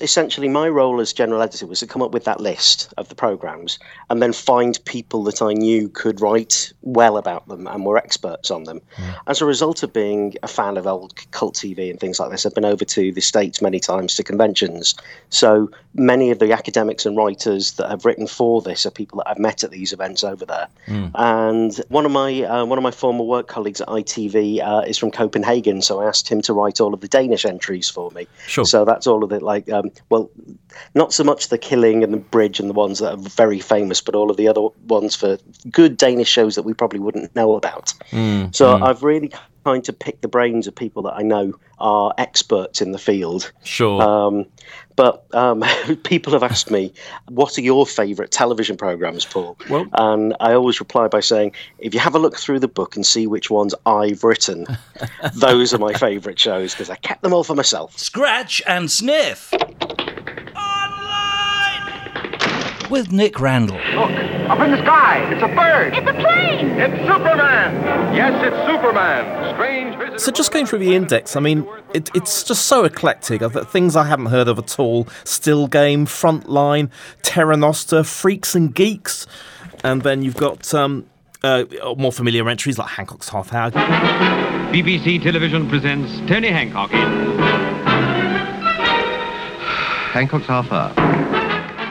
essentially, 0.00 0.48
my 0.48 0.68
role 0.68 1.00
as 1.00 1.12
general 1.12 1.42
editor 1.42 1.66
was 1.66 1.80
to 1.80 1.86
come 1.86 2.02
up 2.02 2.12
with 2.12 2.24
that 2.24 2.40
list 2.40 2.92
of 2.96 3.08
the 3.08 3.14
programs 3.14 3.78
and 4.10 4.20
then 4.22 4.32
find 4.32 4.78
people 4.84 5.22
that 5.24 5.40
I 5.42 5.52
knew 5.52 5.88
could 5.88 6.20
write 6.20 6.72
well 6.82 7.16
about 7.16 7.46
them 7.48 7.66
and 7.66 7.84
were 7.84 7.98
experts 7.98 8.50
on 8.50 8.64
them. 8.64 8.80
As 9.26 9.40
a 9.40 9.46
result 9.46 9.82
of 9.82 9.92
being 9.92 10.34
a 10.42 10.48
fan 10.48 10.76
of 10.76 10.86
old 10.86 11.14
cult 11.30 11.54
TV 11.54 11.90
and 11.90 12.00
things 12.00 12.18
like 12.18 12.30
this, 12.30 12.46
I've 12.46 12.54
been 12.54 12.64
over 12.64 12.84
to 12.84 13.12
the 13.12 13.20
States 13.20 13.62
many 13.62 13.78
times 13.78 14.14
to 14.16 14.24
conventions. 14.24 14.94
So 15.28 15.70
many 15.94 16.30
of 16.30 16.38
the 16.38 16.52
academics 16.52 17.06
and 17.06 17.16
writers 17.16 17.72
that 17.72 17.88
have 17.90 18.04
written 18.04 18.26
for 18.26 18.62
this 18.62 18.86
are 18.86 18.90
people 18.90 19.18
that 19.18 19.28
I've 19.28 19.38
met 19.38 19.64
at 19.64 19.70
these 19.70 19.92
events 19.92 20.24
over 20.24 20.44
there. 20.44 20.68
And 21.14 21.76
one 21.88 22.06
of 22.06 22.12
my 22.12 22.42
uh, 22.42 22.64
one 22.64 22.78
of 22.78 22.82
my 22.82 22.90
former 22.90 23.24
work 23.24 23.48
colleagues 23.48 23.80
at 23.80 23.88
ITV 23.88 24.62
uh, 24.66 24.82
is 24.86 24.98
from 24.98 25.10
Copenhagen, 25.10 25.82
so 25.82 26.00
I 26.00 26.06
asked 26.06 26.28
him 26.28 26.40
to 26.42 26.52
write 26.52 26.80
all 26.80 26.94
of 26.94 27.00
the 27.00 27.08
Danish 27.08 27.44
entries 27.44 27.88
for 27.90 28.10
me. 28.12 28.26
Sure. 28.46 28.64
So 28.64 28.84
that's 28.84 29.06
all 29.06 29.22
of 29.22 29.30
the 29.30 29.44
like 29.44 29.68
um, 29.78 29.90
well, 30.08 30.30
not 30.94 31.12
so 31.12 31.24
much 31.24 31.48
the 31.48 31.58
Killing 31.58 32.02
and 32.02 32.12
the 32.12 32.18
Bridge 32.18 32.60
and 32.60 32.68
the 32.68 32.74
ones 32.74 32.98
that 32.98 33.14
are 33.14 33.16
very 33.16 33.60
famous, 33.60 34.00
but 34.00 34.14
all 34.14 34.30
of 34.30 34.36
the 34.36 34.48
other 34.48 34.62
ones 34.88 35.14
for 35.14 35.38
good 35.70 35.96
Danish 35.96 36.28
shows 36.28 36.54
that 36.54 36.62
we 36.62 36.74
probably 36.74 37.00
wouldn't 37.00 37.34
know 37.34 37.56
about. 37.56 37.92
Mm, 38.10 38.54
So 38.54 38.76
mm. 38.76 38.82
I've 38.82 39.02
really 39.02 39.32
kind 39.66 39.82
to 39.84 39.92
pick 39.92 40.20
the 40.20 40.28
brains 40.28 40.68
of 40.68 40.74
people 40.76 41.02
that 41.02 41.14
I 41.14 41.22
know 41.22 41.52
are 41.78 42.14
experts 42.18 42.80
in 42.80 42.92
the 42.92 42.98
field. 42.98 43.50
Sure. 43.64 44.00
Um, 44.00 44.46
but 44.94 45.26
um, 45.34 45.64
people 46.04 46.32
have 46.34 46.44
asked 46.44 46.70
me, 46.70 46.92
what 47.28 47.58
are 47.58 47.62
your 47.62 47.84
favourite 47.84 48.30
television 48.30 48.76
programmes, 48.76 49.24
Paul? 49.24 49.58
Well- 49.68 49.86
and 49.94 50.36
I 50.38 50.52
always 50.52 50.78
reply 50.78 51.08
by 51.08 51.18
saying, 51.18 51.52
if 51.78 51.92
you 51.94 52.00
have 52.00 52.14
a 52.14 52.20
look 52.20 52.36
through 52.38 52.60
the 52.60 52.68
book 52.68 52.94
and 52.94 53.04
see 53.04 53.26
which 53.26 53.50
ones 53.50 53.74
I've 53.86 54.22
written, 54.22 54.66
those 55.34 55.74
are 55.74 55.78
my 55.78 55.94
favourite 55.94 56.38
shows 56.38 56.72
because 56.72 56.88
I 56.88 56.96
kept 56.96 57.22
them 57.22 57.32
all 57.32 57.42
for 57.42 57.56
myself. 57.56 57.98
Scratch 57.98 58.62
and 58.68 58.88
sniff. 58.88 59.52
With 62.90 63.10
Nick 63.10 63.40
Randall. 63.40 63.76
Look, 63.76 64.10
up 64.48 64.60
in 64.60 64.70
the 64.70 64.78
sky. 64.82 65.28
It's 65.32 65.42
a 65.42 65.48
bird. 65.48 65.94
It's 65.96 66.08
a 66.08 66.12
plane. 66.14 66.68
It's 66.78 66.96
Superman. 67.06 68.14
Yes, 68.14 68.32
it's 68.46 68.56
Superman. 68.70 69.54
Strange 69.54 69.96
visitor. 69.96 70.18
So 70.18 70.30
just 70.30 70.52
going 70.52 70.66
through 70.66 70.78
the 70.78 70.94
index, 70.94 71.34
I 71.34 71.40
mean, 71.40 71.66
it, 71.94 72.10
it's 72.14 72.44
just 72.44 72.66
so 72.66 72.84
eclectic. 72.84 73.42
I've 73.42 73.52
got 73.52 73.70
things 73.70 73.96
I 73.96 74.04
haven't 74.04 74.26
heard 74.26 74.46
of 74.46 74.58
at 74.58 74.78
all. 74.78 75.08
Still 75.24 75.66
Game, 75.66 76.06
Frontline, 76.06 76.90
Terra 77.22 77.56
Nostra, 77.56 78.04
Freaks 78.04 78.54
and 78.54 78.72
Geeks, 78.72 79.26
and 79.82 80.02
then 80.02 80.22
you've 80.22 80.36
got 80.36 80.72
um, 80.72 81.06
uh, 81.42 81.64
more 81.96 82.12
familiar 82.12 82.48
entries 82.48 82.78
like 82.78 82.88
Hancock's 82.88 83.28
Half 83.28 83.52
Hour. 83.52 83.72
BBC 84.70 85.22
Television 85.22 85.68
presents 85.68 86.18
Tony 86.28 86.48
Hancock 86.48 86.92
in 86.92 87.36
Hancock's 90.12 90.46
Half 90.46 90.70
Hour. 90.70 91.25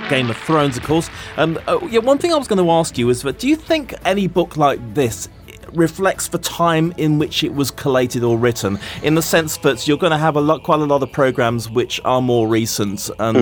Game 0.09 0.29
of 0.29 0.37
Thrones, 0.37 0.77
of 0.77 0.83
course. 0.83 1.09
Um, 1.37 1.59
oh, 1.67 1.85
yeah, 1.87 1.99
one 1.99 2.17
thing 2.17 2.33
I 2.33 2.37
was 2.37 2.47
going 2.47 2.63
to 2.63 2.71
ask 2.71 2.97
you 2.97 3.09
is 3.09 3.21
that 3.23 3.39
do 3.39 3.47
you 3.47 3.55
think 3.55 3.93
any 4.05 4.27
book 4.27 4.57
like 4.57 4.79
this 4.93 5.29
reflects 5.73 6.29
the 6.29 6.37
time 6.37 6.93
in 6.97 7.19
which 7.19 7.43
it 7.43 7.53
was 7.53 7.71
collated 7.71 8.23
or 8.23 8.37
written, 8.37 8.79
in 9.03 9.15
the 9.15 9.21
sense 9.21 9.57
that 9.57 9.87
you're 9.87 9.97
going 9.97 10.11
to 10.11 10.17
have 10.17 10.35
a 10.35 10.41
lot, 10.41 10.63
quite 10.63 10.79
a 10.79 10.85
lot 10.85 11.03
of 11.03 11.11
programs 11.11 11.69
which 11.69 11.99
are 12.05 12.21
more 12.21 12.47
recent, 12.47 13.09
and 13.19 13.37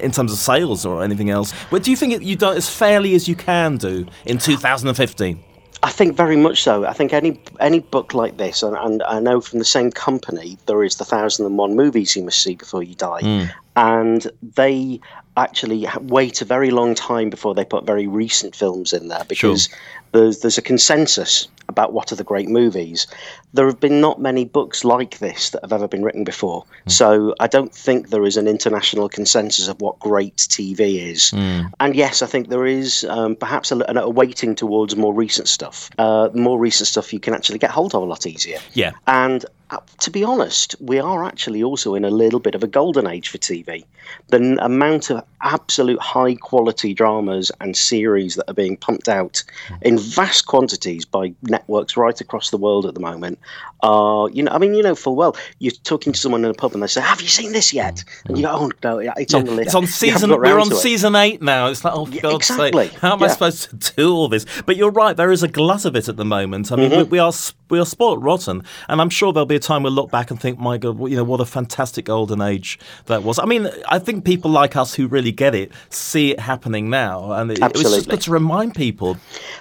in 0.00 0.10
terms 0.10 0.32
of 0.32 0.38
sales 0.38 0.84
or 0.84 1.02
anything 1.02 1.30
else. 1.30 1.54
But 1.70 1.82
do 1.82 1.90
you 1.90 1.96
think 1.96 2.12
it, 2.12 2.22
you 2.22 2.36
done 2.36 2.56
as 2.56 2.68
fairly 2.68 3.14
as 3.14 3.28
you 3.28 3.36
can 3.36 3.76
do 3.76 4.06
in 4.24 4.38
2015? 4.38 5.42
I 5.82 5.90
think 5.90 6.16
very 6.16 6.36
much 6.36 6.62
so. 6.62 6.84
I 6.86 6.92
think 6.94 7.12
any 7.12 7.38
any 7.60 7.80
book 7.80 8.14
like 8.14 8.38
this, 8.38 8.62
and, 8.62 8.76
and 8.76 9.02
I 9.04 9.20
know 9.20 9.40
from 9.40 9.58
the 9.58 9.64
same 9.64 9.92
company, 9.92 10.58
there 10.66 10.82
is 10.82 10.96
the 10.96 11.04
Thousand 11.04 11.46
and 11.46 11.58
One 11.58 11.76
movies 11.76 12.16
you 12.16 12.24
must 12.24 12.42
see 12.42 12.56
before 12.56 12.82
you 12.82 12.94
die, 12.94 13.20
Mm. 13.20 13.50
And 13.76 14.26
they 14.42 15.00
actually 15.36 15.86
wait 16.00 16.40
a 16.40 16.44
very 16.44 16.70
long 16.70 16.94
time 16.94 17.28
before 17.28 17.54
they 17.54 17.64
put 17.64 17.84
very 17.84 18.06
recent 18.06 18.56
films 18.56 18.92
in 18.94 19.08
there 19.08 19.24
because 19.28 19.68
there's 20.12 20.40
there's 20.40 20.58
a 20.58 20.62
consensus 20.62 21.48
about 21.68 21.92
what 21.92 22.12
are 22.12 22.14
the 22.14 22.24
great 22.24 22.48
movies. 22.48 23.06
There 23.52 23.66
have 23.66 23.80
been 23.80 24.00
not 24.00 24.20
many 24.20 24.44
books 24.44 24.84
like 24.84 25.18
this 25.18 25.50
that 25.50 25.62
have 25.62 25.72
ever 25.72 25.88
been 25.88 26.02
written 26.02 26.24
before, 26.24 26.64
so 26.86 27.34
I 27.40 27.48
don't 27.48 27.74
think 27.74 28.08
there 28.08 28.24
is 28.24 28.36
an 28.36 28.46
international 28.46 29.08
consensus 29.08 29.68
of 29.68 29.80
what 29.80 29.98
great 29.98 30.36
TV 30.36 31.02
is. 31.02 31.32
And 31.80 31.94
yes, 31.94 32.22
I 32.22 32.26
think 32.26 32.48
there 32.48 32.66
is 32.66 33.04
um, 33.04 33.36
perhaps 33.36 33.72
a, 33.72 33.78
a 33.88 34.08
weighting 34.08 34.54
towards 34.54 34.96
more 34.96 35.12
recent 35.12 35.48
stuff. 35.48 35.90
Uh, 35.98 36.30
more 36.34 36.58
recent 36.58 36.88
stuff 36.88 37.12
you 37.12 37.20
can 37.20 37.34
actually 37.34 37.58
get 37.58 37.70
hold 37.70 37.94
of 37.94 38.02
a 38.02 38.06
lot 38.06 38.26
easier. 38.26 38.58
Yeah. 38.72 38.92
And 39.06 39.44
uh, 39.70 39.78
to 39.98 40.10
be 40.10 40.22
honest, 40.22 40.74
we 40.80 40.98
are 40.98 41.24
actually 41.24 41.62
also 41.62 41.94
in 41.94 42.04
a 42.04 42.10
little 42.10 42.38
bit 42.40 42.54
of 42.54 42.62
a 42.62 42.66
golden 42.66 43.06
age 43.06 43.28
for 43.28 43.38
TV. 43.38 43.84
The 44.28 44.36
n- 44.36 44.58
amount 44.60 45.10
of 45.10 45.24
absolute 45.40 46.00
high 46.00 46.36
quality 46.36 46.94
dramas 46.94 47.50
and 47.60 47.76
series 47.76 48.36
that 48.36 48.48
are 48.48 48.54
being 48.54 48.76
pumped 48.76 49.08
out 49.08 49.42
in 49.82 49.98
vast 49.98 50.46
quantities 50.46 51.04
by 51.04 51.34
networks 51.42 51.96
right 51.96 52.20
across 52.20 52.50
the 52.50 52.56
world 52.56 52.86
at 52.86 52.94
the 52.94 53.00
moment 53.00 53.38
are, 53.82 54.28
you 54.30 54.42
know, 54.44 54.52
I 54.52 54.58
mean, 54.58 54.74
you 54.74 54.82
know 54.82 54.94
full 54.94 55.16
well, 55.16 55.36
you're 55.58 55.72
talking 55.82 56.12
to 56.12 56.18
someone 56.18 56.44
in 56.44 56.50
a 56.50 56.54
pub 56.54 56.72
and 56.74 56.82
they 56.82 56.86
say, 56.86 57.00
Have 57.00 57.20
you 57.20 57.28
seen 57.28 57.52
this 57.52 57.72
yet? 57.72 58.04
And 58.26 58.36
you 58.38 58.44
go, 58.44 58.50
Oh, 58.52 58.70
no, 58.84 58.98
yeah, 59.00 59.12
it's 59.16 59.34
on 59.34 59.44
the 59.44 59.50
list. 59.52 59.66
It's 59.68 59.74
on 59.74 59.86
season. 59.86 60.30
We're 60.30 60.58
on 60.58 60.68
to 60.70 60.76
it." 60.76 60.78
season 60.78 61.16
eight 61.16 61.42
now. 61.42 61.66
It's 61.68 61.84
like, 61.84 61.94
oh, 61.94 62.06
for 62.06 62.20
God's 62.20 62.50
exactly. 62.50 62.88
sake, 62.88 62.98
how 63.00 63.12
am 63.14 63.22
I 63.22 63.26
supposed 63.28 63.70
to 63.80 63.92
do 63.96 64.14
all 64.14 64.28
this? 64.28 64.46
But 64.64 64.76
you're 64.76 64.90
right. 64.92 65.16
There 65.16 65.32
is 65.32 65.42
a 65.42 65.48
glut 65.48 65.84
of 65.84 65.96
it 65.96 66.08
at 66.08 66.16
the 66.16 66.24
moment. 66.24 66.70
I 66.70 66.76
mean, 66.76 66.90
we, 66.90 66.96
Mhm. 66.98 67.10
we 67.10 67.18
are 67.18 67.28
s- 67.28 67.52
we 67.68 67.78
are 67.78 67.86
spoilt 67.86 68.20
rotten, 68.20 68.62
and 68.88 69.00
I'm 69.00 69.10
sure 69.10 69.32
there'll 69.32 69.46
be 69.46 69.56
a 69.56 69.60
time 69.60 69.82
we'll 69.82 69.92
look 69.92 70.10
back 70.10 70.30
and 70.30 70.40
think, 70.40 70.58
my 70.58 70.78
God, 70.78 70.98
you 71.08 71.16
know, 71.16 71.24
what 71.24 71.40
a 71.40 71.44
fantastic 71.44 72.06
golden 72.06 72.40
age 72.40 72.78
that 73.06 73.22
was. 73.22 73.38
I 73.38 73.44
mean, 73.44 73.68
I 73.88 73.98
think 73.98 74.24
people 74.24 74.50
like 74.50 74.76
us 74.76 74.94
who 74.94 75.06
really 75.06 75.32
get 75.32 75.54
it 75.54 75.72
see 75.90 76.32
it 76.32 76.40
happening 76.40 76.90
now, 76.90 77.32
and 77.32 77.50
it, 77.50 77.58
it 77.58 77.72
was 77.72 77.82
just 77.82 78.08
good 78.08 78.20
to 78.22 78.30
remind 78.30 78.74
people. 78.74 79.16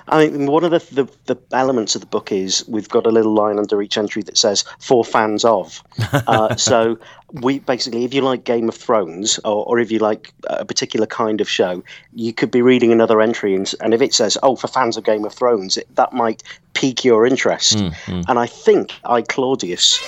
I 0.07 0.27
mean, 0.27 0.45
one 0.45 0.63
of 0.63 0.71
the, 0.71 1.03
the, 1.03 1.12
the 1.33 1.41
elements 1.51 1.95
of 1.95 2.01
the 2.01 2.07
book 2.07 2.31
is 2.31 2.63
we've 2.67 2.89
got 2.89 3.05
a 3.05 3.12
little 3.12 3.33
line 3.33 3.57
under 3.57 3.81
each 3.81 3.97
entry 3.97 4.24
that 4.24 4.38
says 4.38 4.63
"for 4.79 5.03
fans 5.03 5.45
of." 5.45 5.83
Uh, 6.27 6.55
so 6.55 6.97
we 7.41 7.59
basically, 7.59 8.03
if 8.03 8.13
you 8.13 8.21
like 8.21 8.43
Game 8.43 8.69
of 8.69 8.75
Thrones, 8.75 9.39
or, 9.43 9.65
or 9.65 9.79
if 9.79 9.91
you 9.91 10.00
like 10.00 10.33
a 10.45 10.65
particular 10.65 11.05
kind 11.05 11.41
of 11.41 11.50
show, 11.50 11.83
you 12.13 12.33
could 12.33 12.51
be 12.51 12.62
reading 12.62 12.91
another 12.91 13.21
entry, 13.21 13.53
and, 13.53 13.71
and 13.81 13.93
if 13.93 14.01
it 14.01 14.13
says 14.13 14.38
"oh, 14.43 14.55
for 14.55 14.67
fans 14.67 14.97
of 14.97 15.03
Game 15.03 15.25
of 15.25 15.33
Thrones," 15.33 15.77
it, 15.77 15.93
that 15.95 16.13
might 16.13 16.41
pique 16.75 17.03
your 17.03 17.25
interest. 17.25 17.77
Mm, 17.77 17.94
mm. 18.05 18.25
And 18.27 18.38
I 18.38 18.46
think 18.46 18.94
I 19.05 19.22
Claudius 19.24 20.00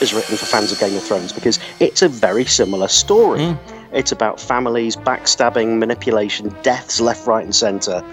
is 0.00 0.14
written 0.14 0.36
for 0.36 0.46
fans 0.46 0.70
of 0.70 0.78
Game 0.78 0.96
of 0.96 1.02
Thrones 1.02 1.32
because 1.32 1.58
it's 1.80 2.02
a 2.02 2.08
very 2.08 2.44
similar 2.44 2.86
story. 2.88 3.40
Mm. 3.40 3.58
It's 3.92 4.12
about 4.12 4.38
families, 4.40 4.94
backstabbing, 4.94 5.78
manipulation, 5.78 6.54
deaths 6.62 7.00
left, 7.00 7.26
right, 7.26 7.44
and 7.44 7.54
centre. 7.54 8.04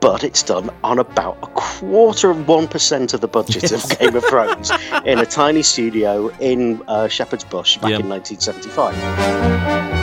But 0.00 0.24
it's 0.24 0.42
done 0.42 0.70
on 0.82 0.98
about 0.98 1.36
a 1.42 1.46
quarter 1.48 2.30
of 2.30 2.38
1% 2.38 3.14
of 3.14 3.20
the 3.20 3.28
budget 3.28 3.70
of 3.70 3.88
Game 4.00 4.16
of 4.16 4.24
Thrones 4.24 4.72
in 5.04 5.18
a 5.20 5.26
tiny 5.26 5.62
studio 5.62 6.28
in 6.40 6.82
uh, 6.88 7.06
Shepherd's 7.08 7.44
Bush 7.44 7.76
back 7.76 7.90
Yeah. 7.90 7.98
in 8.00 8.08
1975. 8.08 9.95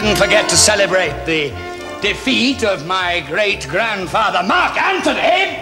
Didn't 0.00 0.16
forget 0.16 0.48
to 0.48 0.56
celebrate 0.56 1.26
the 1.26 1.50
defeat 2.00 2.64
of 2.64 2.86
my 2.86 3.22
great 3.28 3.68
grandfather, 3.68 4.42
Mark 4.42 4.80
Antony. 4.80 5.56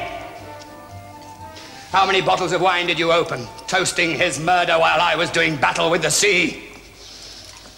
How 1.90 2.07
many 2.07 2.21
bottles 2.21 2.52
of 2.52 2.61
wine 2.61 2.87
did 2.87 3.00
you 3.00 3.11
open, 3.11 3.49
toasting 3.66 4.16
his 4.16 4.38
murder 4.38 4.75
while 4.75 5.00
I 5.00 5.16
was 5.16 5.28
doing 5.30 5.57
battle 5.57 5.90
with 5.90 6.02
the 6.02 6.11
sea? 6.11 6.68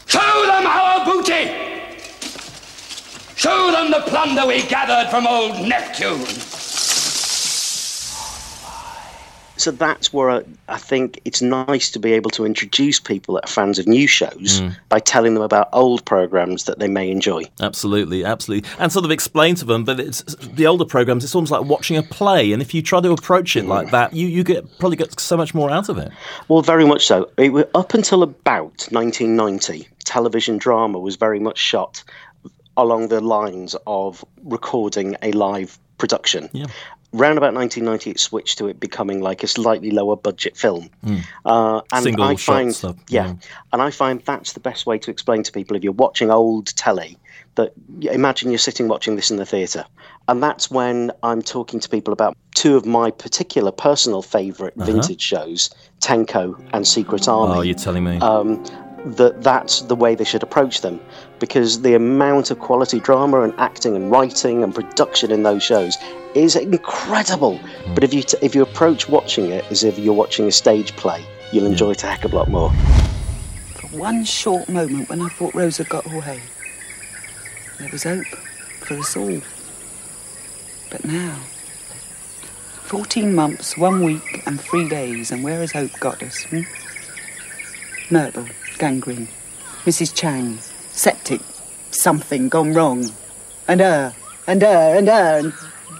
Show 0.06 0.20
them 0.20 0.66
our 0.66 1.02
booty! 1.06 1.50
Show 3.36 3.70
them 3.70 3.90
the 3.90 4.02
plunder 4.06 4.46
we 4.46 4.60
gathered 4.64 5.10
from 5.10 5.26
old 5.26 5.66
Neptune! 5.66 6.26
So 9.60 9.70
that's 9.70 10.12
where 10.12 10.30
I, 10.30 10.42
I 10.68 10.78
think 10.78 11.20
it's 11.24 11.42
nice 11.42 11.90
to 11.90 11.98
be 11.98 12.12
able 12.12 12.30
to 12.30 12.44
introduce 12.46 12.98
people 12.98 13.34
that 13.34 13.44
are 13.44 13.52
fans 13.52 13.78
of 13.78 13.86
new 13.86 14.06
shows 14.06 14.60
Mm. 14.60 14.74
by 14.88 14.98
telling 15.00 15.34
them 15.34 15.42
about 15.42 15.68
old 15.72 16.04
programs 16.04 16.64
that 16.64 16.78
they 16.78 16.88
may 16.88 17.10
enjoy. 17.10 17.44
Absolutely, 17.60 18.24
absolutely, 18.24 18.68
and 18.78 18.90
sort 18.90 19.04
of 19.04 19.10
explain 19.10 19.54
to 19.56 19.64
them 19.64 19.84
that 19.84 20.00
it's 20.00 20.22
the 20.36 20.66
older 20.66 20.84
programs. 20.84 21.24
It's 21.24 21.34
almost 21.34 21.52
like 21.52 21.64
watching 21.64 21.96
a 21.96 22.02
play, 22.02 22.52
and 22.52 22.60
if 22.62 22.72
you 22.74 22.82
try 22.82 23.00
to 23.00 23.12
approach 23.12 23.54
it 23.56 23.66
like 23.66 23.90
that, 23.90 24.12
you 24.14 24.26
you 24.26 24.42
get 24.44 24.64
probably 24.78 24.96
get 24.96 25.18
so 25.20 25.36
much 25.36 25.54
more 25.54 25.70
out 25.70 25.88
of 25.88 25.98
it. 25.98 26.10
Well, 26.48 26.62
very 26.62 26.86
much 26.86 27.06
so. 27.06 27.30
It, 27.36 27.70
up 27.74 27.94
until 27.94 28.22
about 28.22 28.88
1990, 28.90 29.88
television 30.04 30.58
drama 30.58 30.98
was 30.98 31.16
very 31.16 31.38
much 31.40 31.58
shot 31.58 32.02
along 32.76 33.08
the 33.08 33.20
lines 33.20 33.76
of 33.86 34.24
recording 34.42 35.16
a 35.22 35.32
live 35.32 35.78
production. 35.98 36.48
Yeah. 36.52 36.66
Round 37.12 37.38
about 37.38 37.54
1990, 37.54 38.10
it 38.10 38.20
switched 38.20 38.58
to 38.58 38.68
it 38.68 38.78
becoming 38.78 39.20
like 39.20 39.42
a 39.42 39.48
slightly 39.48 39.90
lower 39.90 40.14
budget 40.16 40.56
film. 40.56 40.88
Mm. 41.04 41.22
Uh, 41.44 41.80
and 41.92 42.04
Single 42.04 42.24
I 42.24 42.36
find, 42.36 42.74
stuff, 42.74 42.96
yeah, 43.08 43.26
yeah. 43.26 43.34
and 43.72 43.82
I 43.82 43.90
find 43.90 44.20
that's 44.22 44.52
the 44.52 44.60
best 44.60 44.86
way 44.86 44.96
to 44.98 45.10
explain 45.10 45.42
to 45.42 45.50
people 45.50 45.76
if 45.76 45.82
you're 45.82 45.92
watching 45.92 46.30
old 46.30 46.66
telly. 46.76 47.18
That 47.56 47.72
imagine 48.02 48.50
you're 48.52 48.58
sitting 48.58 48.86
watching 48.86 49.16
this 49.16 49.28
in 49.32 49.36
the 49.38 49.44
theatre, 49.44 49.84
and 50.28 50.40
that's 50.40 50.70
when 50.70 51.10
I'm 51.24 51.42
talking 51.42 51.80
to 51.80 51.88
people 51.88 52.12
about 52.12 52.36
two 52.54 52.76
of 52.76 52.86
my 52.86 53.10
particular 53.10 53.72
personal 53.72 54.22
favorite 54.22 54.74
Uh-huh. 54.76 54.86
vintage 54.92 55.20
shows, 55.20 55.68
Tenko 56.00 56.54
and 56.72 56.86
Secret 56.86 57.26
Army 57.26 57.54
Oh, 57.58 57.60
you're 57.62 57.74
telling 57.74 58.04
me. 58.04 58.18
um, 58.20 58.64
that 59.04 59.42
that's 59.42 59.80
the 59.82 59.96
way 59.96 60.14
they 60.14 60.24
should 60.24 60.44
approach 60.44 60.82
them 60.82 61.00
because 61.40 61.82
the 61.82 61.94
amount 61.94 62.50
of 62.50 62.60
quality 62.60 63.00
drama 63.00 63.40
and 63.40 63.52
acting 63.58 63.96
and 63.96 64.10
writing 64.10 64.62
and 64.62 64.74
production 64.74 65.32
in 65.32 65.42
those 65.42 65.62
shows 65.62 65.96
is 66.34 66.54
incredible. 66.54 67.58
But 67.94 68.04
if 68.04 68.14
you 68.14 68.22
t- 68.22 68.38
if 68.42 68.54
you 68.54 68.62
approach 68.62 69.08
watching 69.08 69.46
it 69.50 69.64
as 69.70 69.82
if 69.82 69.98
you're 69.98 70.14
watching 70.14 70.46
a 70.46 70.52
stage 70.52 70.94
play, 70.96 71.24
you'll 71.52 71.66
enjoy 71.66 71.90
it 71.92 72.04
a 72.04 72.06
heck 72.06 72.24
of 72.24 72.32
a 72.32 72.36
lot 72.36 72.48
more. 72.48 72.70
For 73.74 73.88
one 73.98 74.24
short 74.24 74.68
moment 74.68 75.08
when 75.08 75.20
I 75.20 75.28
thought 75.30 75.54
Rosa 75.54 75.84
got 75.84 76.06
away, 76.06 76.40
there 77.78 77.88
was 77.90 78.04
hope 78.04 78.26
for 78.80 78.94
us 78.94 79.16
all. 79.16 79.40
But 80.90 81.04
now, 81.04 81.38
14 82.90 83.32
months, 83.32 83.78
one 83.78 84.02
week, 84.02 84.42
and 84.46 84.60
three 84.60 84.88
days, 84.88 85.30
and 85.30 85.44
where 85.44 85.60
has 85.60 85.70
Hope 85.70 85.92
got 86.00 86.20
us? 86.24 86.42
Hmm? 86.46 86.62
Myrtle, 88.10 88.46
gangrene. 88.78 89.28
Mrs. 89.84 90.12
Chang, 90.12 90.58
septic, 90.90 91.40
something 91.90 92.48
gone 92.48 92.74
wrong. 92.74 93.10
And 93.68 93.80
her, 93.80 94.14
and 94.46 94.62
her, 94.62 94.96
and 94.96 95.08
her, 95.08 95.38
and 95.38 95.52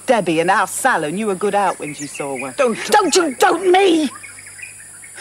Debbie, 0.06 0.40
and 0.40 0.50
our 0.50 0.66
Sal, 0.66 1.04
and 1.04 1.18
you 1.18 1.26
were 1.26 1.34
good 1.34 1.54
out 1.54 1.78
when 1.78 1.90
you 1.90 2.06
saw 2.06 2.38
one. 2.38 2.54
Don't, 2.56 2.78
don't 2.86 3.14
you, 3.14 3.34
don't 3.36 3.70
me! 3.70 4.08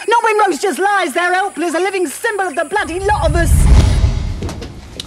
Not 0.08 0.24
when 0.24 0.38
Rose 0.38 0.58
just 0.60 0.78
lies 0.78 1.12
there 1.12 1.32
helpless, 1.32 1.74
a 1.74 1.78
living 1.78 2.06
symbol 2.06 2.46
of 2.46 2.54
the 2.54 2.64
bloody 2.64 3.00
lot 3.00 3.30
of 3.30 3.36
us! 3.36 3.52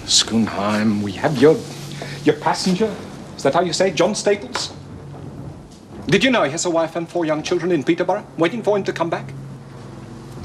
Schoonheim, 0.06 1.02
we 1.02 1.12
have 1.14 1.38
your 1.38 1.58
your 2.24 2.36
passenger. 2.36 2.94
Is 3.36 3.44
that 3.44 3.54
how 3.54 3.62
you 3.62 3.74
say? 3.74 3.92
John 3.92 4.16
Staples? 4.16 4.74
Did 6.08 6.24
you 6.24 6.32
know 6.32 6.44
he 6.44 6.52
has 6.52 6.66
a 6.66 6.70
wife 6.70 6.96
and 6.96 7.08
four 7.10 7.26
young 7.26 7.42
children 7.42 7.72
in 7.72 7.84
Peterborough, 7.84 8.26
waiting 8.38 8.62
for 8.62 8.78
him 8.78 8.84
to 8.84 8.94
come 8.94 9.10
back? 9.10 9.34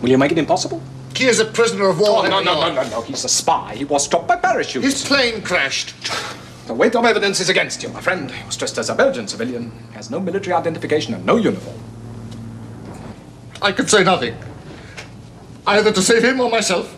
Will 0.00 0.08
you 0.08 0.18
make 0.18 0.32
it 0.32 0.38
impossible? 0.38 0.80
He 1.18 1.26
is 1.26 1.40
a 1.40 1.44
prisoner 1.44 1.88
of 1.88 1.98
war. 1.98 2.24
Oh, 2.24 2.28
no, 2.28 2.40
no, 2.40 2.60
no, 2.60 2.72
no, 2.72 2.88
no. 2.90 3.02
He's 3.02 3.24
a 3.24 3.28
spy. 3.28 3.74
He 3.74 3.84
was 3.84 4.04
stopped 4.04 4.28
by 4.28 4.36
parachute. 4.36 4.84
His 4.84 5.04
plane 5.04 5.42
crashed. 5.42 5.92
The 6.68 6.74
weight 6.74 6.94
of 6.94 7.04
evidence 7.04 7.40
is 7.40 7.48
against 7.48 7.82
you, 7.82 7.88
my 7.88 8.00
friend. 8.00 8.30
He 8.30 8.46
was 8.46 8.56
dressed 8.56 8.78
as 8.78 8.88
a 8.88 8.94
Belgian 8.94 9.26
civilian. 9.26 9.72
He 9.88 9.94
has 9.94 10.12
no 10.12 10.20
military 10.20 10.54
identification 10.54 11.14
and 11.14 11.26
no 11.26 11.34
uniform. 11.34 11.76
I 13.60 13.72
could 13.72 13.90
say 13.90 14.04
nothing. 14.04 14.36
Either 15.66 15.90
to 15.90 16.00
save 16.00 16.22
him 16.22 16.40
or 16.40 16.50
myself. 16.50 16.94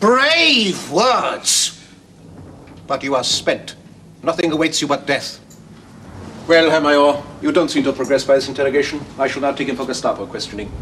Brave 0.00 0.90
words! 0.90 1.80
But 2.88 3.04
you 3.04 3.14
are 3.14 3.22
spent. 3.22 3.76
Nothing 4.24 4.50
awaits 4.50 4.82
you 4.82 4.88
but 4.88 5.06
death. 5.06 5.38
Well, 6.48 6.70
Herr 6.70 6.80
Major, 6.80 7.22
you 7.40 7.52
don't 7.52 7.68
seem 7.68 7.84
to 7.84 7.92
progress 7.92 8.24
by 8.24 8.34
this 8.34 8.48
interrogation. 8.48 9.00
I 9.16 9.28
shall 9.28 9.42
now 9.42 9.52
take 9.52 9.68
him 9.68 9.76
for 9.76 9.86
Gestapo 9.86 10.26
questioning. 10.26 10.72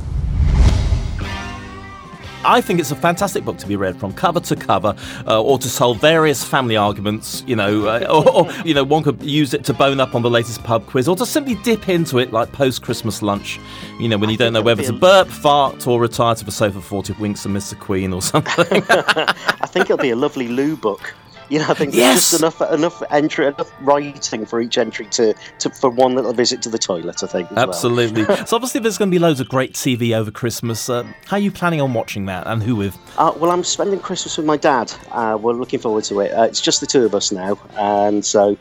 I 2.45 2.61
think 2.61 2.81
it's 2.81 2.91
a 2.91 2.97
fantastic 2.97 3.45
book 3.45 3.59
to 3.59 3.67
be 3.67 3.77
read 3.77 3.99
from 3.99 4.13
cover 4.13 4.41
to 4.41 4.57
cover, 4.57 4.95
uh, 5.27 5.43
or 5.43 5.59
to 5.59 5.69
solve 5.69 6.01
various 6.01 6.45
family 6.45 6.77
arguments. 6.77 7.43
You 7.47 7.57
know, 7.57 7.87
uh, 7.87 8.07
or, 8.11 8.47
or, 8.47 8.53
you 8.65 8.75
know, 8.75 8.85
one 8.85 9.03
could 9.03 9.23
use 9.23 9.55
it 9.55 9.65
to 9.65 9.75
bone 9.75 10.01
up 10.01 10.15
on 10.15 10.23
the 10.23 10.31
latest 10.31 10.63
pub 10.65 10.87
quiz, 10.87 11.09
or 11.09 11.17
to 11.17 11.27
simply 11.27 11.57
dip 11.57 11.89
into 11.89 12.19
it 12.19 12.33
like 12.33 12.53
post-Christmas 12.53 13.23
lunch. 13.23 13.59
You 13.99 14.09
know, 14.09 14.19
when 14.19 14.31
you 14.31 14.37
don't 14.37 14.53
know 14.53 14.63
whether 14.63 14.83
to 14.83 14.93
burp, 14.93 15.29
fart, 15.29 15.87
or 15.87 16.01
retire 16.01 16.35
to 16.35 16.45
the 16.45 16.53
sofa 16.53 16.81
for 16.81 17.03
to 17.03 17.15
winks 17.15 17.45
and 17.45 17.55
miss 17.55 17.71
the 17.71 17.77
Queen 17.77 18.13
or 18.13 18.23
something. 18.23 18.83
I 18.89 19.67
think 19.67 19.87
it'll 19.87 19.99
be 19.99 20.11
a 20.11 20.17
lovely 20.17 20.49
loo 20.49 20.77
book. 20.77 21.15
You 21.59 21.61
know, 21.61 21.67
I 21.69 21.75
think 21.75 21.95
Yes! 21.95 22.31
there's 22.31 22.43
just 22.43 22.61
enough 22.61 22.73
enough 22.73 23.03
entry, 23.11 23.47
enough 23.47 23.73
writing 23.81 24.45
for 24.45 24.61
each 24.61 24.77
entry 24.77 25.07
to, 25.07 25.35
to 25.61 25.71
for 25.71 25.89
one 25.89 26.15
little 26.15 26.35
visit 26.35 26.61
to 26.63 26.69
the 26.69 26.77
toilet. 26.79 27.23
I 27.23 27.27
think. 27.27 27.51
as 27.51 27.57
well. 27.57 27.69
Absolutely. 27.69 28.25
so 28.47 28.57
obviously, 28.57 28.81
there's 28.81 28.99
going 28.99 29.11
to 29.11 29.15
be 29.15 29.19
loads 29.19 29.41
of 29.41 29.49
great 29.49 29.73
TV 29.73 30.15
over 30.15 30.31
Christmas. 30.31 30.91
Uh, 30.91 31.05
how 31.27 31.37
are 31.37 31.41
you 31.41 31.51
planning 31.51 31.81
on 31.81 31.95
watching 31.95 32.27
that, 32.27 32.47
and 32.47 32.63
who 32.63 32.77
with? 32.77 32.99
Uh, 33.17 33.33
well, 33.37 33.51
I'm 33.51 33.65
spending 33.65 33.99
Christmas 33.99 34.37
with 34.37 34.45
my 34.47 34.59
dad. 34.59 34.93
Uh, 35.11 35.39
we're 35.41 35.55
looking 35.55 35.79
forward 35.81 36.05
to 36.05 36.21
it. 36.21 36.33
Uh, 36.33 36.43
it's 36.43 36.61
just 36.61 36.81
the 36.81 36.87
two 36.87 37.05
of 37.07 37.15
us 37.15 37.33
now, 37.33 37.59
and 37.79 38.25
so 38.25 38.57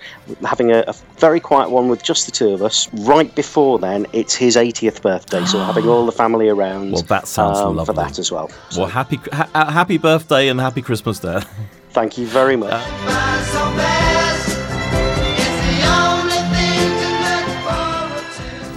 having 0.46 0.72
a, 0.72 0.86
a 0.88 0.94
very 1.18 1.42
quiet 1.42 1.70
one 1.70 1.90
with 1.90 2.04
just 2.04 2.26
the 2.26 2.32
two 2.32 2.50
of 2.54 2.64
us. 2.64 2.88
Right 2.94 3.34
before 3.36 3.80
then, 3.80 4.08
it's 4.14 4.34
his 4.34 4.56
80th 4.56 5.02
birthday, 5.02 5.44
so 5.46 5.60
having 5.60 5.88
all 5.90 6.06
the 6.06 6.12
family 6.14 6.48
around. 6.48 6.92
Well, 6.94 7.02
that 7.04 7.28
sounds 7.28 7.58
um, 7.58 7.76
lovely. 7.76 7.94
for 7.94 8.02
that 8.02 8.18
as 8.18 8.32
well. 8.32 8.50
Well, 8.78 8.88
happy 8.88 9.20
ha- 9.34 9.50
uh, 9.54 9.72
happy 9.72 9.98
birthday 9.98 10.48
and 10.48 10.60
happy 10.60 10.82
Christmas, 10.82 11.20
Dad. 11.20 11.46
Thank 11.92 12.18
you 12.18 12.28
very 12.28 12.56
much. 12.56 12.84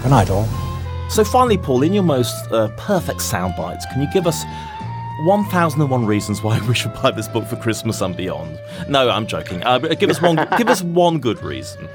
Good 0.03 0.11
night, 0.11 0.31
all. 0.31 0.49
So 1.11 1.25
finally, 1.25 1.59
Paul, 1.59 1.83
in 1.83 1.93
your 1.93 2.03
most 2.03 2.35
uh, 2.51 2.69
perfect 2.77 3.21
sound 3.21 3.55
bites, 3.57 3.85
can 3.93 4.01
you 4.01 4.09
give 4.13 4.27
us 4.27 4.45
1001 5.25 6.07
reasons 6.07 6.43
why 6.43 6.59
we 6.69 6.75
should 6.75 6.95
buy 6.95 7.11
this 7.11 7.29
book 7.29 7.47
for 7.47 7.57
Christmas 7.57 8.01
and 8.01 8.17
beyond? 8.17 8.59
No, 8.89 9.11
I'm 9.11 9.27
joking. 9.27 9.63
Uh, 9.63 9.79
give 9.79 10.09
us 10.09 10.23
one. 10.23 10.37
give 10.57 10.69
us 10.69 10.83
one 10.83 11.19
good 11.19 11.43
reason. 11.43 11.89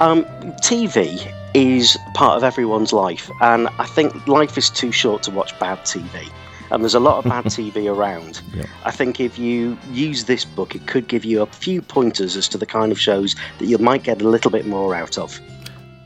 Um, 0.00 0.24
TV 0.62 1.32
is 1.54 1.96
part 2.14 2.36
of 2.36 2.44
everyone's 2.44 2.92
life, 2.92 3.30
and 3.40 3.68
I 3.78 3.86
think 3.86 4.26
life 4.26 4.58
is 4.58 4.68
too 4.68 4.92
short 4.92 5.22
to 5.24 5.30
watch 5.30 5.58
bad 5.58 5.78
TV. 5.80 6.28
And 6.70 6.82
there's 6.82 6.94
a 6.94 7.00
lot 7.00 7.18
of 7.18 7.24
bad 7.24 7.44
TV 7.46 7.92
around. 7.92 8.42
I 8.84 8.90
think 8.90 9.20
if 9.20 9.38
you 9.38 9.76
use 9.90 10.24
this 10.24 10.44
book, 10.44 10.74
it 10.74 10.86
could 10.86 11.08
give 11.08 11.24
you 11.24 11.42
a 11.42 11.46
few 11.46 11.82
pointers 11.82 12.36
as 12.36 12.48
to 12.48 12.58
the 12.58 12.66
kind 12.66 12.92
of 12.92 13.00
shows 13.00 13.34
that 13.58 13.66
you 13.66 13.78
might 13.78 14.02
get 14.02 14.22
a 14.22 14.28
little 14.28 14.50
bit 14.50 14.66
more 14.66 14.94
out 14.94 15.18
of. 15.18 15.40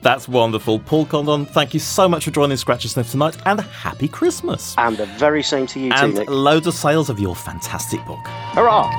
That's 0.02 0.28
wonderful. 0.28 0.80
Paul 0.80 1.06
Condon, 1.06 1.46
thank 1.46 1.72
you 1.72 1.80
so 1.80 2.06
much 2.06 2.26
for 2.26 2.30
joining 2.30 2.58
Scratch 2.58 2.84
and 2.84 2.90
Sniff 2.90 3.10
tonight, 3.10 3.38
and 3.46 3.58
happy 3.60 4.06
Christmas. 4.06 4.74
And 4.76 4.98
the 4.98 5.06
very 5.06 5.42
same 5.42 5.66
to 5.68 5.80
you 5.80 5.90
too, 5.92 5.96
And 5.96 6.28
loads 6.28 6.66
of 6.66 6.74
sales 6.74 7.08
of 7.08 7.18
your 7.18 7.34
fantastic 7.34 8.04
book. 8.04 8.26
Hurrah! 8.26 8.90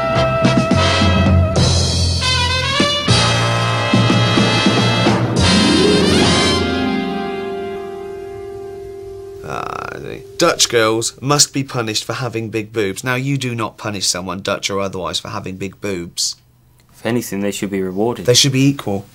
Dutch 10.38 10.68
girls 10.68 11.20
must 11.22 11.55
be 11.55 11.64
punished 11.64 12.05
for 12.05 12.14
having 12.14 12.51
big 12.51 12.72
boobs. 12.72 13.03
Now, 13.03 13.14
you 13.14 13.38
do 13.38 13.55
not 13.55 13.79
punish 13.79 14.07
someone, 14.07 14.42
Dutch 14.42 14.68
or 14.68 14.81
otherwise, 14.81 15.18
for 15.18 15.29
having 15.29 15.57
big 15.57 15.81
boobs. 15.81 16.37
If 16.92 17.07
anything, 17.07 17.40
they 17.40 17.53
should 17.53 17.70
be 17.70 17.81
rewarded. 17.81 18.27
They 18.27 18.35
should 18.35 18.53
be 18.53 18.68
equal. 18.68 19.07